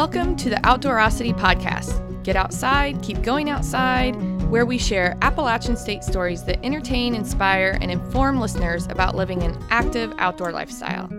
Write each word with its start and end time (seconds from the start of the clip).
Welcome 0.00 0.34
to 0.36 0.48
the 0.48 0.56
Outdoorosity 0.56 1.38
Podcast. 1.38 2.24
Get 2.24 2.34
outside, 2.34 3.02
keep 3.02 3.20
going 3.20 3.50
outside, 3.50 4.14
where 4.50 4.64
we 4.64 4.78
share 4.78 5.18
Appalachian 5.20 5.76
State 5.76 6.02
stories 6.02 6.42
that 6.44 6.64
entertain, 6.64 7.14
inspire, 7.14 7.76
and 7.82 7.90
inform 7.90 8.40
listeners 8.40 8.86
about 8.86 9.14
living 9.14 9.42
an 9.42 9.62
active 9.68 10.14
outdoor 10.16 10.52
lifestyle. 10.52 11.12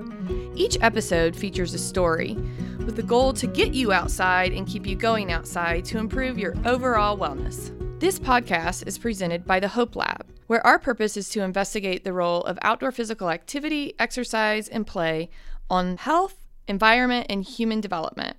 Each 0.56 0.80
episode 0.82 1.36
features 1.36 1.76
a 1.76 1.78
story 1.78 2.34
with 2.80 2.96
the 2.96 3.04
goal 3.04 3.34
to 3.34 3.46
get 3.46 3.76
you 3.76 3.94
outside 3.94 4.52
and 4.52 4.66
keep 4.66 4.88
you 4.88 4.96
going 4.96 5.32
outside 5.32 5.86
to 5.86 6.00
improve 6.00 6.40
your 6.40 6.56
overall 6.66 7.16
wellness. 7.16 7.70
This 8.00 8.18
podcast 8.18 8.88
is 8.88 8.98
presented 8.98 9.46
by 9.46 9.60
the 9.60 9.68
Hope 9.68 9.96
Lab, 9.96 10.26
where 10.48 10.66
our 10.66 10.80
purpose 10.80 11.18
is 11.18 11.30
to 11.30 11.44
investigate 11.44 12.04
the 12.04 12.14
role 12.14 12.42
of 12.46 12.58
outdoor 12.64 12.92
physical 12.92 13.30
activity, 13.30 13.94
exercise, 14.00 14.68
and 14.68 14.88
play 14.88 15.30
on 15.70 15.98
health, 15.98 16.48
environment, 16.68 17.28
and 17.30 17.44
human 17.44 17.80
development. 17.80 18.38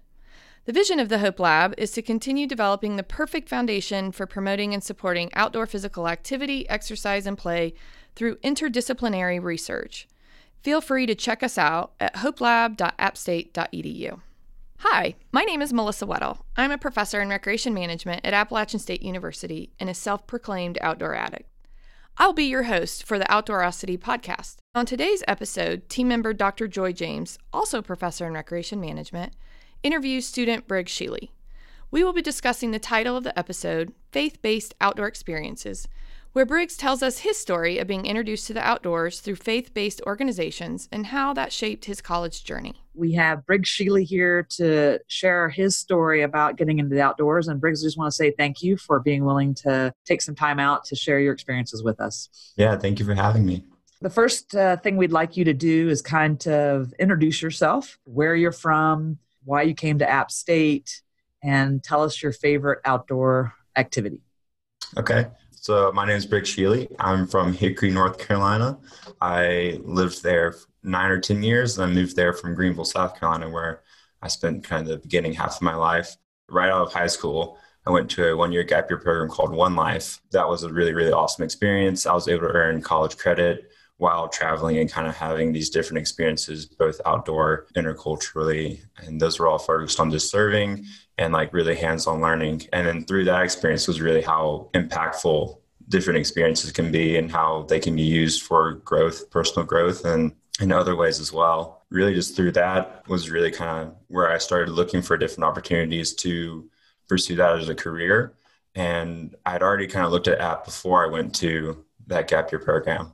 The 0.65 0.73
vision 0.73 1.01
of 1.01 1.09
the 1.09 1.19
Hope 1.19 1.41
Lab 1.41 1.75
is 1.77 1.91
to 1.91 2.03
continue 2.03 2.47
developing 2.47 2.95
the 2.95 3.03
perfect 3.03 3.49
foundation 3.49 4.13
for 4.13 4.27
promoting 4.27 4.73
and 4.73 4.85
supporting 4.85 5.29
outdoor 5.35 5.67
physical 5.67 6.07
activity, 6.07 6.69
exercise, 6.69 7.27
and 7.27 7.37
play 7.37 7.75
through 8.15 8.37
interdisciplinary 8.37 9.43
research. 9.43 10.07
Feel 10.63 10.81
free 10.81 11.05
to 11.07 11.17
check 11.17 11.43
us 11.43 11.59
out 11.59 11.95
at 11.99 12.15
hopelab.appstate.edu. 12.15 14.21
Hi, 14.79 15.17
my 15.33 15.43
name 15.43 15.63
is 15.63 15.73
Melissa 15.73 16.07
Weddell. 16.07 16.47
I'm 16.57 16.71
a 16.71 16.79
professor 16.79 17.21
in 17.21 17.29
recreation 17.29 17.75
management 17.75 18.25
at 18.25 18.33
Appalachian 18.33 18.79
State 18.79 19.03
University 19.03 19.73
and 19.81 19.91
a 19.91 19.95
self 19.95 20.29
proclaimed 20.29 20.79
outdoor 20.81 21.17
addict. 21.17 21.49
I'll 22.19 22.35
be 22.35 22.45
your 22.45 22.65
host 22.65 23.03
for 23.03 23.19
the 23.19 23.25
Outdoorosity 23.25 23.99
podcast. 23.99 24.59
On 24.77 24.87
today's 24.87 25.25
episode, 25.27 25.89
team 25.89 26.07
member 26.07 26.33
Dr. 26.33 26.69
Joy 26.69 26.93
James, 26.93 27.37
also 27.53 27.83
professor 27.83 28.29
in 28.29 28.35
recreation 28.35 28.81
management, 28.81 29.33
interviews 29.83 30.27
student 30.27 30.69
Briggs 30.69 30.93
Shealy. 30.93 31.31
We 31.91 32.05
will 32.05 32.13
be 32.13 32.23
discussing 32.23 32.71
the 32.71 32.79
title 32.79 33.17
of 33.17 33.25
the 33.25 33.37
episode, 33.39 33.93
Faith 34.13 34.41
Based 34.41 34.75
Outdoor 34.81 35.07
Experiences, 35.07 35.89
where 36.33 36.47
Briggs 36.47 36.77
tells 36.77 37.03
us 37.03 37.19
his 37.19 37.37
story 37.37 37.79
of 37.79 37.87
being 37.87 38.07
introduced 38.07 38.47
to 38.47 38.55
the 38.55 38.67
outdoors 38.67 39.21
through 39.21 39.37
faith 39.37 39.75
based 39.75 40.01
organizations 40.07 40.89
and 40.91 41.07
how 41.07 41.35
that 41.35 41.53
shaped 41.53 41.85
his 41.85 42.01
college 42.01 42.45
journey. 42.45 42.83
We 42.95 43.13
have 43.15 43.45
Briggs 43.45 43.69
Shealy 43.69 44.05
here 44.05 44.47
to 44.57 45.01
share 45.09 45.51
his 45.51 45.77
story 45.77 46.23
about 46.23 46.57
getting 46.57 46.79
into 46.79 46.95
the 46.95 47.03
outdoors. 47.03 47.49
And 47.49 47.61
Briggs, 47.61 47.83
I 47.83 47.87
just 47.87 47.99
want 47.99 48.11
to 48.11 48.17
say 48.17 48.31
thank 48.31 48.63
you 48.63 48.77
for 48.77 49.01
being 49.01 49.25
willing 49.25 49.53
to 49.57 49.93
take 50.07 50.23
some 50.23 50.35
time 50.35 50.59
out 50.59 50.85
to 50.87 50.97
share 50.97 51.19
your 51.21 51.35
experiences 51.35 51.83
with 51.83 52.01
us. 52.01 52.31
Yeah, 52.57 52.77
thank 52.77 52.99
you 52.99 53.05
for 53.05 53.15
having 53.15 53.45
me. 53.45 53.67
The 54.01 54.11
first 54.11 54.55
uh, 54.57 54.79
thing 54.79 54.97
we'd 54.97 55.13
like 55.13 55.37
you 55.37 55.45
to 55.45 55.55
do 55.55 55.89
is 55.89 56.03
kind 56.03 56.45
of 56.49 56.93
introduce 56.99 57.41
yourself, 57.41 57.99
where 58.05 58.35
you're 58.35 58.51
from, 58.51 59.19
why 59.45 59.63
you 59.63 59.75
came 59.75 59.99
to 59.99 60.09
App 60.09 60.31
State, 60.31 61.03
and 61.43 61.83
tell 61.83 62.03
us 62.03 62.23
your 62.23 62.33
favorite 62.33 62.81
outdoor 62.85 63.55
activity. 63.77 64.21
Okay. 64.97 65.27
So 65.53 65.93
my 65.93 66.07
name 66.07 66.17
is 66.17 66.27
Briggs 66.27 66.51
Shealy. 66.51 66.93
I'm 66.99 67.27
from 67.27 67.53
Hickory, 67.53 67.91
North 67.91 68.19
Carolina. 68.19 68.79
I 69.21 69.79
lived 69.85 70.23
there 70.23 70.57
nine 70.83 71.11
or 71.11 71.21
10 71.21 71.43
years, 71.43 71.79
and 71.79 71.89
I 71.89 71.95
moved 71.95 72.17
there 72.17 72.33
from 72.33 72.55
Greenville, 72.55 72.85
South 72.85 73.19
Carolina, 73.19 73.49
where 73.49 73.83
I 74.21 74.29
spent 74.29 74.65
kind 74.65 74.83
of 74.83 74.89
the 74.89 74.99
beginning 74.99 75.35
half 75.35 75.57
of 75.57 75.63
my 75.63 75.75
life. 75.75 76.17
Right 76.49 76.69
out 76.69 76.87
of 76.87 76.93
high 76.93 77.07
school, 77.07 77.59
I 77.87 77.91
went 77.91 78.11
to 78.11 78.29
a 78.29 78.37
one 78.37 78.53
year 78.53 78.63
gap 78.63 78.91
year 78.91 78.99
program 78.99 79.29
called 79.29 79.53
One 79.53 79.75
Life. 79.75 80.21
That 80.33 80.49
was 80.49 80.65
a 80.65 80.73
really, 80.73 80.93
really 80.93 81.13
awesome 81.13 81.45
experience. 81.45 82.07
I 82.07 82.15
was 82.15 82.29
able 82.29 82.49
to 82.49 82.53
earn 82.53 82.83
college 82.83 83.17
credit 83.17 83.72
while 84.03 84.27
traveling 84.27 84.79
and 84.79 84.91
kind 84.91 85.07
of 85.07 85.17
having 85.17 85.53
these 85.53 85.71
different 85.71 85.99
experiences, 85.99 86.67
both 86.67 87.01
outdoor, 87.07 87.69
interculturally. 87.77 88.81
And 88.97 89.21
those 89.21 89.39
were 89.39 89.47
all 89.47 89.61
focused 89.61 90.01
on 90.01 90.11
just 90.11 90.29
serving 90.29 90.85
and 91.19 91.33
like 91.33 91.55
really 91.55 91.77
hands 91.77 92.09
on 92.09 92.21
learning. 92.21 92.67
And 92.73 92.85
then 92.85 93.05
through 93.05 93.27
that 93.27 93.45
experience 93.45 93.87
was 93.87 94.01
really 94.01 94.21
how 94.21 94.71
impactful 94.75 95.57
different 95.89 96.19
experiences 96.19 96.73
can 96.73 96.91
be 96.91 97.17
and 97.17 97.31
how 97.31 97.63
they 97.69 97.79
can 97.79 97.95
be 97.95 98.03
used 98.03 98.43
for 98.43 98.73
growth, 98.85 99.31
personal 99.31 99.65
growth, 99.65 100.05
and 100.05 100.33
in 100.61 100.73
other 100.73 100.97
ways 100.97 101.21
as 101.21 101.33
well. 101.33 101.85
Really, 101.89 102.15
just 102.15 102.35
through 102.35 102.53
that 102.53 103.07
was 103.07 103.31
really 103.31 103.53
kind 103.53 103.87
of 103.87 103.95
where 104.09 104.33
I 104.33 104.39
started 104.39 104.73
looking 104.73 105.01
for 105.01 105.17
different 105.17 105.45
opportunities 105.45 106.13
to 106.15 106.69
pursue 107.09 107.37
that 107.37 107.57
as 107.57 107.69
a 107.69 107.75
career. 107.77 108.35
And 108.75 109.37
I'd 109.47 109.63
already 109.63 109.87
kind 109.87 110.05
of 110.05 110.11
looked 110.11 110.27
at 110.27 110.41
app 110.41 110.65
before 110.65 111.05
I 111.05 111.09
went 111.09 111.37
to 111.37 111.85
that 112.09 112.27
gap 112.27 112.51
year 112.51 112.59
program 112.59 113.13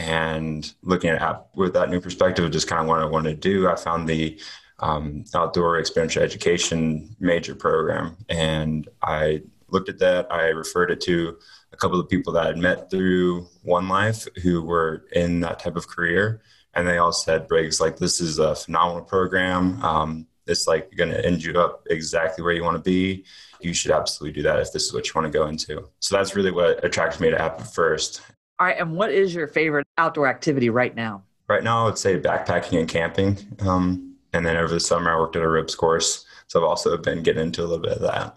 and 0.00 0.72
looking 0.82 1.10
at 1.10 1.46
with 1.54 1.74
that 1.74 1.90
new 1.90 2.00
perspective 2.00 2.42
of 2.42 2.50
just 2.50 2.66
kind 2.66 2.80
of 2.80 2.88
what 2.88 3.00
I 3.00 3.04
wanted 3.04 3.42
to 3.42 3.48
do, 3.48 3.68
I 3.68 3.76
found 3.76 4.08
the 4.08 4.40
um, 4.78 5.24
outdoor 5.34 5.78
experiential 5.78 6.22
education 6.22 7.14
major 7.20 7.54
program, 7.54 8.16
and 8.30 8.88
I 9.02 9.42
looked 9.68 9.90
at 9.90 9.98
that. 9.98 10.32
I 10.32 10.46
referred 10.46 10.90
it 10.90 11.02
to 11.02 11.36
a 11.74 11.76
couple 11.76 12.00
of 12.00 12.08
people 12.08 12.32
that 12.32 12.46
I'd 12.46 12.56
met 12.56 12.90
through 12.90 13.46
One 13.62 13.88
Life 13.90 14.26
who 14.42 14.62
were 14.62 15.04
in 15.12 15.40
that 15.40 15.58
type 15.58 15.76
of 15.76 15.86
career, 15.86 16.40
and 16.72 16.88
they 16.88 16.96
all 16.96 17.12
said, 17.12 17.46
"Briggs, 17.46 17.78
like 17.78 17.98
this 17.98 18.22
is 18.22 18.38
a 18.38 18.54
phenomenal 18.54 19.04
program. 19.04 19.82
Um, 19.84 20.26
it's 20.46 20.66
like 20.66 20.96
going 20.96 21.10
to 21.10 21.24
end 21.24 21.44
you 21.44 21.60
up 21.60 21.86
exactly 21.90 22.42
where 22.42 22.54
you 22.54 22.64
want 22.64 22.78
to 22.78 22.82
be. 22.82 23.26
You 23.60 23.74
should 23.74 23.90
absolutely 23.90 24.40
do 24.40 24.48
that 24.48 24.60
if 24.60 24.72
this 24.72 24.86
is 24.86 24.94
what 24.94 25.06
you 25.06 25.12
want 25.14 25.30
to 25.30 25.38
go 25.38 25.46
into." 25.46 25.90
So 25.98 26.16
that's 26.16 26.34
really 26.34 26.52
what 26.52 26.82
attracted 26.82 27.20
me 27.20 27.28
to 27.28 27.38
App 27.38 27.60
at 27.60 27.74
first. 27.74 28.22
All 28.60 28.66
right, 28.66 28.78
and 28.78 28.94
what 28.94 29.10
is 29.10 29.34
your 29.34 29.46
favorite 29.46 29.86
outdoor 30.00 30.26
activity 30.26 30.70
right 30.70 30.94
now? 30.94 31.22
Right 31.48 31.62
now, 31.62 31.82
I 31.82 31.84
would 31.86 31.98
say 31.98 32.18
backpacking 32.18 32.78
and 32.78 32.88
camping. 32.88 33.38
Um, 33.60 34.16
and 34.32 34.46
then 34.46 34.56
over 34.56 34.72
the 34.72 34.80
summer, 34.80 35.10
I 35.10 35.18
worked 35.18 35.36
at 35.36 35.42
a 35.42 35.48
ropes 35.48 35.74
course. 35.74 36.24
So 36.46 36.60
I've 36.60 36.68
also 36.68 36.96
been 36.96 37.22
getting 37.22 37.42
into 37.42 37.62
a 37.62 37.66
little 37.66 37.82
bit 37.82 37.92
of 37.92 38.02
that. 38.02 38.36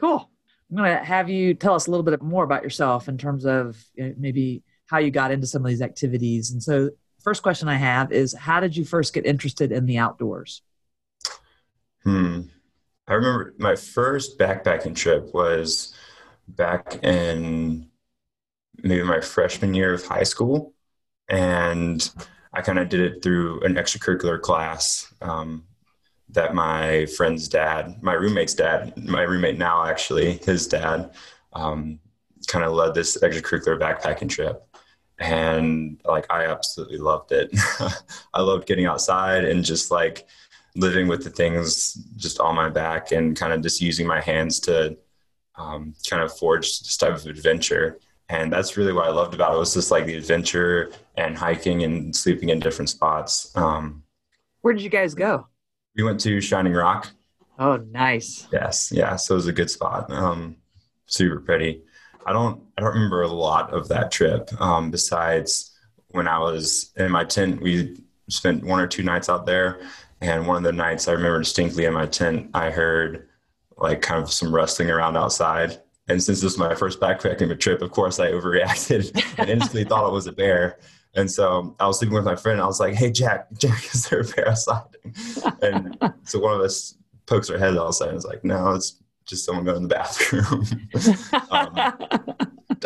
Cool. 0.00 0.28
I'm 0.70 0.76
going 0.76 0.98
to 0.98 1.04
have 1.04 1.28
you 1.28 1.54
tell 1.54 1.74
us 1.74 1.86
a 1.86 1.90
little 1.90 2.04
bit 2.04 2.22
more 2.22 2.44
about 2.44 2.62
yourself 2.62 3.08
in 3.08 3.18
terms 3.18 3.44
of 3.44 3.76
maybe 3.96 4.62
how 4.86 4.98
you 4.98 5.10
got 5.10 5.30
into 5.30 5.46
some 5.46 5.62
of 5.62 5.68
these 5.68 5.82
activities. 5.82 6.50
And 6.50 6.62
so, 6.62 6.90
first 7.22 7.42
question 7.42 7.68
I 7.68 7.76
have 7.76 8.10
is 8.10 8.34
how 8.34 8.58
did 8.60 8.76
you 8.76 8.84
first 8.84 9.12
get 9.12 9.26
interested 9.26 9.70
in 9.70 9.86
the 9.86 9.98
outdoors? 9.98 10.62
Hmm. 12.04 12.42
I 13.06 13.14
remember 13.14 13.54
my 13.58 13.76
first 13.76 14.38
backpacking 14.38 14.96
trip 14.96 15.34
was 15.34 15.94
back 16.48 16.98
in 17.02 17.88
maybe 18.82 19.02
my 19.02 19.20
freshman 19.20 19.74
year 19.74 19.94
of 19.94 20.04
high 20.04 20.22
school. 20.22 20.74
And 21.28 22.10
I 22.52 22.60
kind 22.60 22.78
of 22.78 22.88
did 22.88 23.00
it 23.00 23.22
through 23.22 23.60
an 23.62 23.74
extracurricular 23.74 24.40
class 24.40 25.12
um, 25.22 25.64
that 26.30 26.54
my 26.54 27.06
friend's 27.06 27.48
dad, 27.48 28.02
my 28.02 28.14
roommate's 28.14 28.54
dad, 28.54 28.96
my 28.96 29.22
roommate 29.22 29.58
now 29.58 29.84
actually, 29.84 30.38
his 30.44 30.66
dad, 30.66 31.14
um, 31.52 31.98
kind 32.46 32.64
of 32.64 32.72
led 32.72 32.94
this 32.94 33.16
extracurricular 33.16 33.78
backpacking 33.78 34.28
trip. 34.28 34.66
And 35.18 36.00
like, 36.04 36.26
I 36.30 36.46
absolutely 36.46 36.98
loved 36.98 37.32
it. 37.32 37.50
I 38.34 38.40
loved 38.40 38.66
getting 38.66 38.86
outside 38.86 39.44
and 39.44 39.64
just 39.64 39.90
like 39.90 40.26
living 40.74 41.06
with 41.06 41.22
the 41.22 41.30
things 41.30 41.94
just 42.16 42.40
on 42.40 42.54
my 42.54 42.68
back 42.68 43.12
and 43.12 43.36
kind 43.36 43.52
of 43.52 43.62
just 43.62 43.80
using 43.80 44.06
my 44.06 44.20
hands 44.20 44.58
to 44.60 44.96
um, 45.56 45.94
kind 46.08 46.22
of 46.22 46.36
forge 46.36 46.80
this 46.80 46.96
type 46.96 47.14
of 47.14 47.26
adventure 47.26 47.98
and 48.32 48.50
that's 48.50 48.78
really 48.78 48.94
what 48.94 49.06
I 49.06 49.10
loved 49.10 49.34
about 49.34 49.54
it 49.54 49.58
was 49.58 49.74
just 49.74 49.90
like 49.90 50.06
the 50.06 50.14
adventure 50.14 50.90
and 51.18 51.36
hiking 51.36 51.82
and 51.82 52.16
sleeping 52.16 52.48
in 52.48 52.60
different 52.60 52.88
spots. 52.88 53.54
Um, 53.54 54.04
Where 54.62 54.72
did 54.72 54.82
you 54.82 54.88
guys 54.88 55.14
go? 55.14 55.46
We 55.94 56.02
went 56.02 56.18
to 56.20 56.40
Shining 56.40 56.72
Rock. 56.72 57.10
Oh, 57.58 57.76
nice. 57.76 58.48
Yes, 58.50 58.90
yeah. 58.90 59.16
So 59.16 59.34
it 59.34 59.36
was 59.36 59.46
a 59.48 59.52
good 59.52 59.70
spot. 59.70 60.10
Um, 60.10 60.56
super 61.04 61.40
pretty. 61.40 61.82
I 62.24 62.32
don't 62.32 62.62
I 62.78 62.80
don't 62.80 62.94
remember 62.94 63.20
a 63.20 63.28
lot 63.28 63.74
of 63.74 63.88
that 63.88 64.10
trip. 64.10 64.48
Um, 64.58 64.90
besides 64.90 65.76
when 66.12 66.26
I 66.26 66.38
was 66.38 66.90
in 66.96 67.10
my 67.10 67.24
tent, 67.24 67.60
we 67.60 67.98
spent 68.30 68.64
one 68.64 68.80
or 68.80 68.86
two 68.86 69.02
nights 69.02 69.28
out 69.28 69.44
there, 69.44 69.82
and 70.22 70.46
one 70.46 70.56
of 70.56 70.62
the 70.62 70.72
nights 70.72 71.06
I 71.06 71.12
remember 71.12 71.40
distinctly 71.40 71.84
in 71.84 71.92
my 71.92 72.06
tent, 72.06 72.50
I 72.54 72.70
heard 72.70 73.28
like 73.76 74.00
kind 74.00 74.22
of 74.22 74.32
some 74.32 74.54
rustling 74.54 74.88
around 74.88 75.18
outside 75.18 75.82
and 76.08 76.22
since 76.22 76.40
this 76.40 76.44
was 76.44 76.58
my 76.58 76.74
first 76.74 77.00
backpacking 77.00 77.58
trip, 77.60 77.82
of 77.82 77.90
course, 77.90 78.18
I 78.18 78.30
overreacted 78.30 79.12
and 79.38 79.50
instantly 79.50 79.84
thought 79.84 80.08
it 80.08 80.12
was 80.12 80.26
a 80.26 80.32
bear. 80.32 80.78
And 81.14 81.30
so 81.30 81.76
I 81.78 81.86
was 81.86 81.98
sleeping 81.98 82.14
with 82.14 82.24
my 82.24 82.36
friend. 82.36 82.60
I 82.60 82.66
was 82.66 82.80
like, 82.80 82.94
"Hey, 82.94 83.10
Jack, 83.10 83.48
Jack, 83.58 83.84
is 83.94 84.08
there 84.08 84.20
a 84.20 84.24
bear 84.24 84.48
outside?" 84.48 84.96
And 85.60 85.96
so 86.24 86.38
one 86.38 86.54
of 86.54 86.60
us 86.60 86.96
pokes 87.26 87.50
our 87.50 87.58
head 87.58 87.76
outside 87.76 88.08
and 88.08 88.18
is 88.18 88.24
like, 88.24 88.44
"No, 88.44 88.70
it's 88.72 89.02
just 89.26 89.44
someone 89.44 89.64
going 89.64 89.82
to 89.82 89.88
the 89.88 89.94
bathroom." 89.94 90.66
um, 91.50 91.92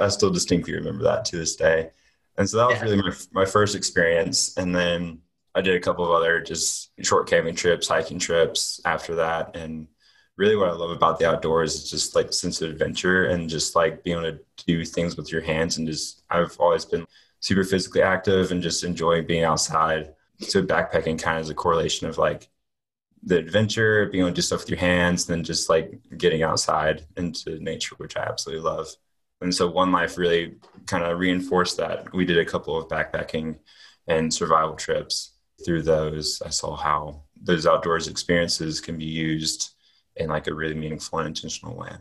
I 0.01 0.09
still 0.09 0.31
distinctly 0.31 0.75
remember 0.75 1.05
that 1.05 1.25
to 1.27 1.37
this 1.37 1.57
day. 1.57 1.91
And 2.37 2.49
so 2.49 2.59
that 2.59 2.69
was 2.69 2.83
really 2.83 2.97
my 2.97 3.15
my 3.33 3.45
first 3.45 3.77
experience. 3.77 4.57
And 4.57 4.75
then 4.75 5.21
I 5.55 5.63
did 5.63 5.75
a 5.75 5.81
couple 5.81 6.05
of 6.05 6.11
other 6.11 6.41
just 6.41 6.91
short 7.03 7.29
camping 7.29 7.55
trips, 7.55 7.89
hiking 7.89 8.19
trips 8.19 8.81
after 8.85 9.15
that, 9.15 9.57
and 9.57 9.87
really 10.37 10.57
what 10.57 10.69
I 10.69 10.73
love 10.73 10.91
about 10.91 11.19
the 11.19 11.29
outdoors 11.29 11.75
is 11.75 11.91
just 11.91 12.15
like 12.15 12.33
sense 12.33 12.61
of 12.61 12.71
adventure 12.71 13.27
and 13.27 13.49
just 13.49 13.75
like 13.75 14.05
being 14.05 14.19
able 14.19 14.33
to 14.33 14.41
do 14.67 14.85
things 14.85 15.17
with 15.17 15.33
your 15.33 15.41
hands 15.41 15.79
and 15.79 15.87
just 15.87 16.23
I've 16.31 16.57
always 16.61 16.85
been 16.85 17.07
super 17.41 17.65
physically 17.65 18.03
active 18.03 18.53
and 18.53 18.63
just 18.63 18.85
enjoying 18.85 19.27
being 19.27 19.45
outside. 19.45 20.15
So 20.41 20.63
backpacking 20.63 21.21
kind 21.21 21.39
of 21.39 21.45
is 21.45 21.51
a 21.51 21.55
correlation 21.55 22.07
of 22.07 22.19
like 22.19 22.49
the 23.23 23.39
adventure, 23.39 24.07
being 24.07 24.23
able 24.25 24.31
to 24.31 24.37
do 24.37 24.43
stuff 24.43 24.61
with 24.61 24.71
your 24.71 24.79
hands, 24.79 25.29
and 25.29 25.39
then 25.39 25.45
just 25.45 25.69
like 25.69 25.99
getting 26.17 26.43
outside 26.43 27.07
into 27.17 27.59
nature, 27.59 27.95
which 27.97 28.17
I 28.17 28.23
absolutely 28.23 28.63
love. 28.63 28.89
And 29.41 29.55
so 29.55 29.71
One 29.71 29.93
Life 29.93 30.17
really 30.17 30.57
kind 30.87 31.05
of 31.05 31.19
reinforced 31.19 31.77
that. 31.79 32.13
We 32.15 32.25
did 32.25 32.39
a 32.39 32.45
couple 32.45 32.77
of 32.77 32.89
backpacking 32.89 33.57
and 34.07 34.33
survival 34.33 34.75
trips. 34.77 35.33
Through 35.65 35.83
those, 35.83 36.43
I 36.45 36.51
saw 36.51 36.77
how 36.77 37.23
those 37.41 37.67
outdoors 37.67 38.09
experiences 38.09 38.81
can 38.81 38.99
be 38.99 39.07
used 39.07 39.76
in 40.17 40.29
like 40.29 40.47
a 40.47 40.55
really 40.55 40.75
meaningful 40.75 41.19
and 41.19 41.29
intentional 41.29 41.77
way. 41.77 41.93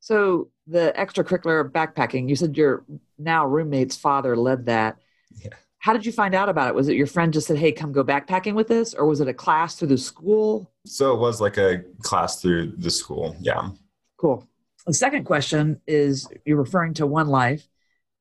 So 0.00 0.50
the 0.66 0.92
extracurricular 0.96 1.70
backpacking, 1.70 2.28
you 2.28 2.36
said 2.36 2.56
your 2.56 2.84
now 3.18 3.46
roommate's 3.46 3.96
father 3.96 4.36
led 4.36 4.66
that. 4.66 4.98
Yeah. 5.42 5.50
How 5.78 5.92
did 5.92 6.06
you 6.06 6.12
find 6.12 6.34
out 6.34 6.48
about 6.48 6.68
it? 6.68 6.74
Was 6.74 6.88
it 6.88 6.96
your 6.96 7.06
friend 7.06 7.32
just 7.32 7.46
said, 7.46 7.58
"Hey, 7.58 7.72
come 7.72 7.92
go 7.92 8.04
backpacking 8.04 8.54
with 8.54 8.68
this," 8.68 8.94
or 8.94 9.06
was 9.06 9.20
it 9.20 9.28
a 9.28 9.34
class 9.34 9.76
through 9.76 9.88
the 9.88 9.98
school? 9.98 10.70
So 10.84 11.14
it 11.14 11.18
was 11.18 11.40
like 11.40 11.58
a 11.58 11.82
class 12.02 12.40
through 12.40 12.74
the 12.76 12.90
school. 12.90 13.36
Yeah. 13.40 13.70
Cool. 14.16 14.46
The 14.86 14.94
second 14.94 15.24
question 15.24 15.80
is 15.86 16.28
you're 16.44 16.56
referring 16.56 16.94
to 16.94 17.06
One 17.06 17.28
Life. 17.28 17.68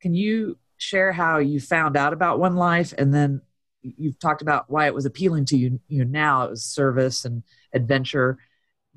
Can 0.01 0.13
you 0.13 0.57
share 0.77 1.11
how 1.11 1.37
you 1.37 1.59
found 1.59 1.95
out 1.95 2.13
about 2.13 2.39
One 2.39 2.55
Life 2.55 2.93
and 2.97 3.13
then 3.13 3.41
you've 3.81 4.19
talked 4.19 4.41
about 4.41 4.69
why 4.69 4.87
it 4.87 4.93
was 4.93 5.05
appealing 5.05 5.45
to 5.45 5.57
you 5.57 5.79
you 5.87 6.03
know 6.03 6.09
now 6.09 6.45
it 6.45 6.49
was 6.49 6.63
service 6.63 7.23
and 7.23 7.43
adventure 7.73 8.37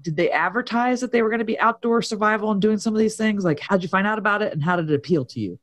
did 0.03 0.17
they 0.17 0.31
advertise 0.31 1.01
that 1.01 1.13
they 1.13 1.23
were 1.23 1.29
going 1.29 1.41
to 1.41 1.45
be 1.45 1.59
outdoor 1.59 2.03
survival 2.03 2.51
and 2.51 2.63
doing 2.63 2.79
some 2.79 2.95
of 2.95 2.99
these 2.99 3.17
things? 3.17 3.45
Like 3.45 3.61
how 3.61 3.77
did 3.77 3.83
you 3.83 3.89
find 3.89 4.07
out 4.07 4.19
about 4.19 4.43
it 4.43 4.53
and 4.53 4.63
how 4.63 4.77
did 4.77 4.91
it 4.91 4.95
appeal 4.95 5.25
to 5.27 5.41
you? 5.41 5.59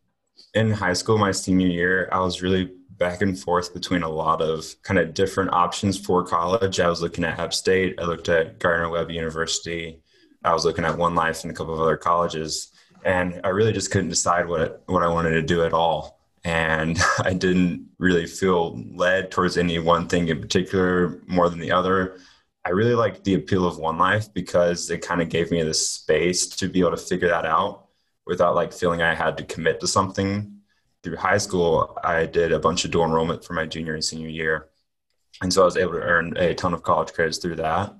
In 0.53 0.71
high 0.71 0.93
school 0.93 1.17
my 1.17 1.31
senior 1.31 1.67
year 1.67 2.09
i 2.11 2.19
was 2.19 2.41
really 2.41 2.71
back 2.97 3.21
and 3.21 3.37
forth 3.37 3.73
between 3.73 4.03
a 4.03 4.09
lot 4.09 4.41
of 4.41 4.73
kind 4.83 4.97
of 4.99 5.13
different 5.13 5.51
options 5.51 5.97
for 5.97 6.23
college. 6.25 6.79
I 6.79 6.89
was 6.89 7.01
looking 7.01 7.23
at 7.23 7.39
app 7.39 7.53
state 7.53 7.95
i 7.99 8.03
looked 8.03 8.29
at 8.29 8.59
gardner 8.59 8.89
webb 8.89 9.11
university 9.11 10.01
i 10.43 10.53
was 10.53 10.65
looking 10.65 10.85
at 10.85 10.97
one 10.97 11.15
life 11.15 11.43
and 11.43 11.51
a 11.51 11.53
couple 11.53 11.73
of 11.73 11.79
other 11.79 11.97
colleges 11.97 12.71
and 13.05 13.39
i 13.43 13.49
really 13.49 13.73
just 13.73 13.91
couldn't 13.91 14.09
decide 14.09 14.47
what 14.47 14.83
what 14.87 15.03
i 15.03 15.07
wanted 15.07 15.31
to 15.31 15.41
do 15.41 15.63
at 15.63 15.73
all. 15.73 16.19
And 16.43 16.97
I 17.19 17.33
didn't 17.33 17.87
really 17.97 18.27
feel 18.27 18.81
led 18.93 19.31
towards 19.31 19.57
any 19.57 19.79
one 19.79 20.07
thing 20.07 20.27
in 20.27 20.39
particular 20.39 21.21
more 21.27 21.49
than 21.49 21.59
the 21.59 21.71
other. 21.71 22.17
I 22.65 22.71
really 22.71 22.95
liked 22.95 23.23
the 23.23 23.35
appeal 23.35 23.67
of 23.67 23.77
One 23.77 23.99
Life 23.99 24.33
because 24.33 24.89
it 24.89 25.05
kind 25.05 25.21
of 25.21 25.29
gave 25.29 25.51
me 25.51 25.61
this 25.61 25.87
space 25.87 26.47
to 26.47 26.67
be 26.67 26.79
able 26.79 26.91
to 26.91 26.97
figure 26.97 27.27
that 27.27 27.45
out 27.45 27.85
without 28.25 28.55
like 28.55 28.73
feeling 28.73 29.03
I 29.03 29.13
had 29.13 29.37
to 29.37 29.43
commit 29.43 29.79
to 29.81 29.87
something. 29.87 30.51
Through 31.03 31.17
high 31.17 31.37
school, 31.37 31.95
I 32.03 32.25
did 32.25 32.51
a 32.51 32.59
bunch 32.59 32.83
of 32.83 32.89
dual 32.89 33.05
enrollment 33.05 33.45
for 33.45 33.53
my 33.53 33.67
junior 33.67 33.93
and 33.93 34.03
senior 34.03 34.29
year. 34.29 34.69
And 35.43 35.53
so 35.53 35.61
I 35.61 35.65
was 35.65 35.77
able 35.77 35.93
to 35.93 36.01
earn 36.01 36.35
a 36.37 36.55
ton 36.55 36.73
of 36.73 36.81
college 36.81 37.13
credits 37.13 37.37
through 37.37 37.57
that. 37.57 37.93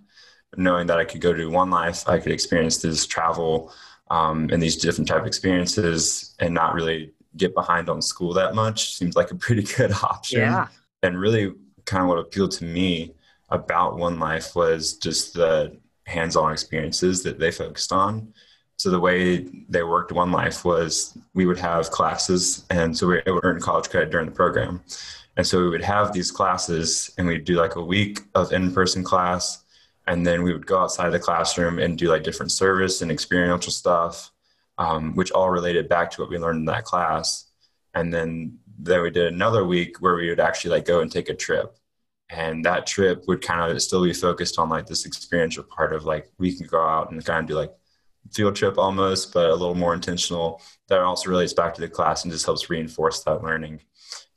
Knowing 0.57 0.87
that 0.87 0.97
I 0.97 1.05
could 1.05 1.21
go 1.21 1.31
to 1.31 1.49
One 1.51 1.69
Life, 1.69 2.09
I 2.09 2.19
could 2.19 2.31
experience 2.31 2.77
this 2.77 3.05
travel 3.05 3.71
um, 4.09 4.49
and 4.51 4.63
these 4.63 4.77
different 4.77 5.07
type 5.07 5.21
of 5.21 5.27
experiences 5.27 6.33
and 6.39 6.55
not 6.55 6.73
really 6.73 7.13
get 7.37 7.53
behind 7.53 7.89
on 7.89 8.01
school 8.01 8.33
that 8.33 8.55
much 8.55 8.95
seems 8.95 9.15
like 9.15 9.29
a 9.29 9.35
pretty 9.35 9.61
good 9.77 9.91
option. 9.91 10.39
Yeah. 10.39 10.67
And 11.03 11.19
really, 11.19 11.53
kind 11.85 12.01
of 12.01 12.09
what 12.09 12.17
appealed 12.17 12.49
to 12.49 12.65
me 12.65 13.13
about 13.49 13.97
One 13.97 14.19
Life 14.19 14.55
was 14.55 14.97
just 14.97 15.33
the 15.33 15.77
hands 16.05 16.35
on 16.35 16.51
experiences 16.51 17.23
that 17.23 17.39
they 17.39 17.51
focused 17.51 17.91
on. 17.91 18.33
So 18.77 18.89
the 18.89 18.99
way 18.99 19.47
they 19.69 19.83
worked 19.83 20.11
One 20.11 20.31
Life 20.31 20.65
was 20.65 21.17
we 21.33 21.45
would 21.45 21.59
have 21.59 21.91
classes, 21.91 22.65
and 22.69 22.97
so 22.97 23.07
we 23.07 23.21
would 23.25 23.45
earn 23.45 23.59
college 23.59 23.89
credit 23.89 24.11
during 24.11 24.25
the 24.25 24.35
program. 24.35 24.81
And 25.37 25.45
so 25.45 25.61
we 25.61 25.69
would 25.69 25.83
have 25.83 26.13
these 26.13 26.31
classes, 26.31 27.13
and 27.17 27.27
we'd 27.27 27.45
do 27.45 27.55
like 27.55 27.75
a 27.75 27.83
week 27.83 28.21
of 28.35 28.51
in 28.51 28.73
person 28.73 29.03
class, 29.03 29.63
and 30.07 30.25
then 30.25 30.43
we 30.43 30.53
would 30.53 30.65
go 30.65 30.79
outside 30.79 31.07
of 31.07 31.13
the 31.13 31.19
classroom 31.19 31.79
and 31.79 31.97
do 31.97 32.09
like 32.09 32.23
different 32.23 32.51
service 32.51 33.01
and 33.01 33.11
experiential 33.11 33.71
stuff 33.71 34.31
um, 34.77 35.15
which 35.15 35.31
all 35.31 35.49
related 35.49 35.89
back 35.89 36.11
to 36.11 36.21
what 36.21 36.29
we 36.29 36.37
learned 36.37 36.59
in 36.59 36.65
that 36.65 36.85
class. 36.85 37.45
And 37.93 38.13
then 38.13 38.59
then 38.77 39.01
we 39.01 39.09
did 39.09 39.31
another 39.33 39.63
week 39.63 40.01
where 40.01 40.15
we 40.15 40.29
would 40.29 40.39
actually 40.39 40.71
like 40.71 40.85
go 40.85 40.99
and 40.99 41.11
take 41.11 41.29
a 41.29 41.33
trip. 41.33 41.77
And 42.29 42.65
that 42.65 42.87
trip 42.87 43.25
would 43.27 43.41
kind 43.41 43.71
of 43.71 43.81
still 43.81 44.03
be 44.03 44.13
focused 44.13 44.57
on 44.57 44.69
like 44.69 44.87
this 44.87 45.05
experiential 45.05 45.63
part 45.63 45.93
of 45.93 46.05
like 46.05 46.31
we 46.37 46.55
can 46.55 46.65
go 46.65 46.83
out 46.83 47.11
and 47.11 47.23
kind 47.23 47.43
of 47.43 47.47
do 47.47 47.55
like 47.55 47.73
field 48.31 48.55
trip 48.55 48.77
almost, 48.77 49.33
but 49.33 49.49
a 49.49 49.55
little 49.55 49.75
more 49.75 49.93
intentional. 49.93 50.61
That 50.87 51.01
also 51.01 51.29
relates 51.29 51.53
back 51.53 51.73
to 51.75 51.81
the 51.81 51.87
class 51.87 52.23
and 52.23 52.33
just 52.33 52.45
helps 52.45 52.69
reinforce 52.69 53.23
that 53.23 53.43
learning. 53.43 53.81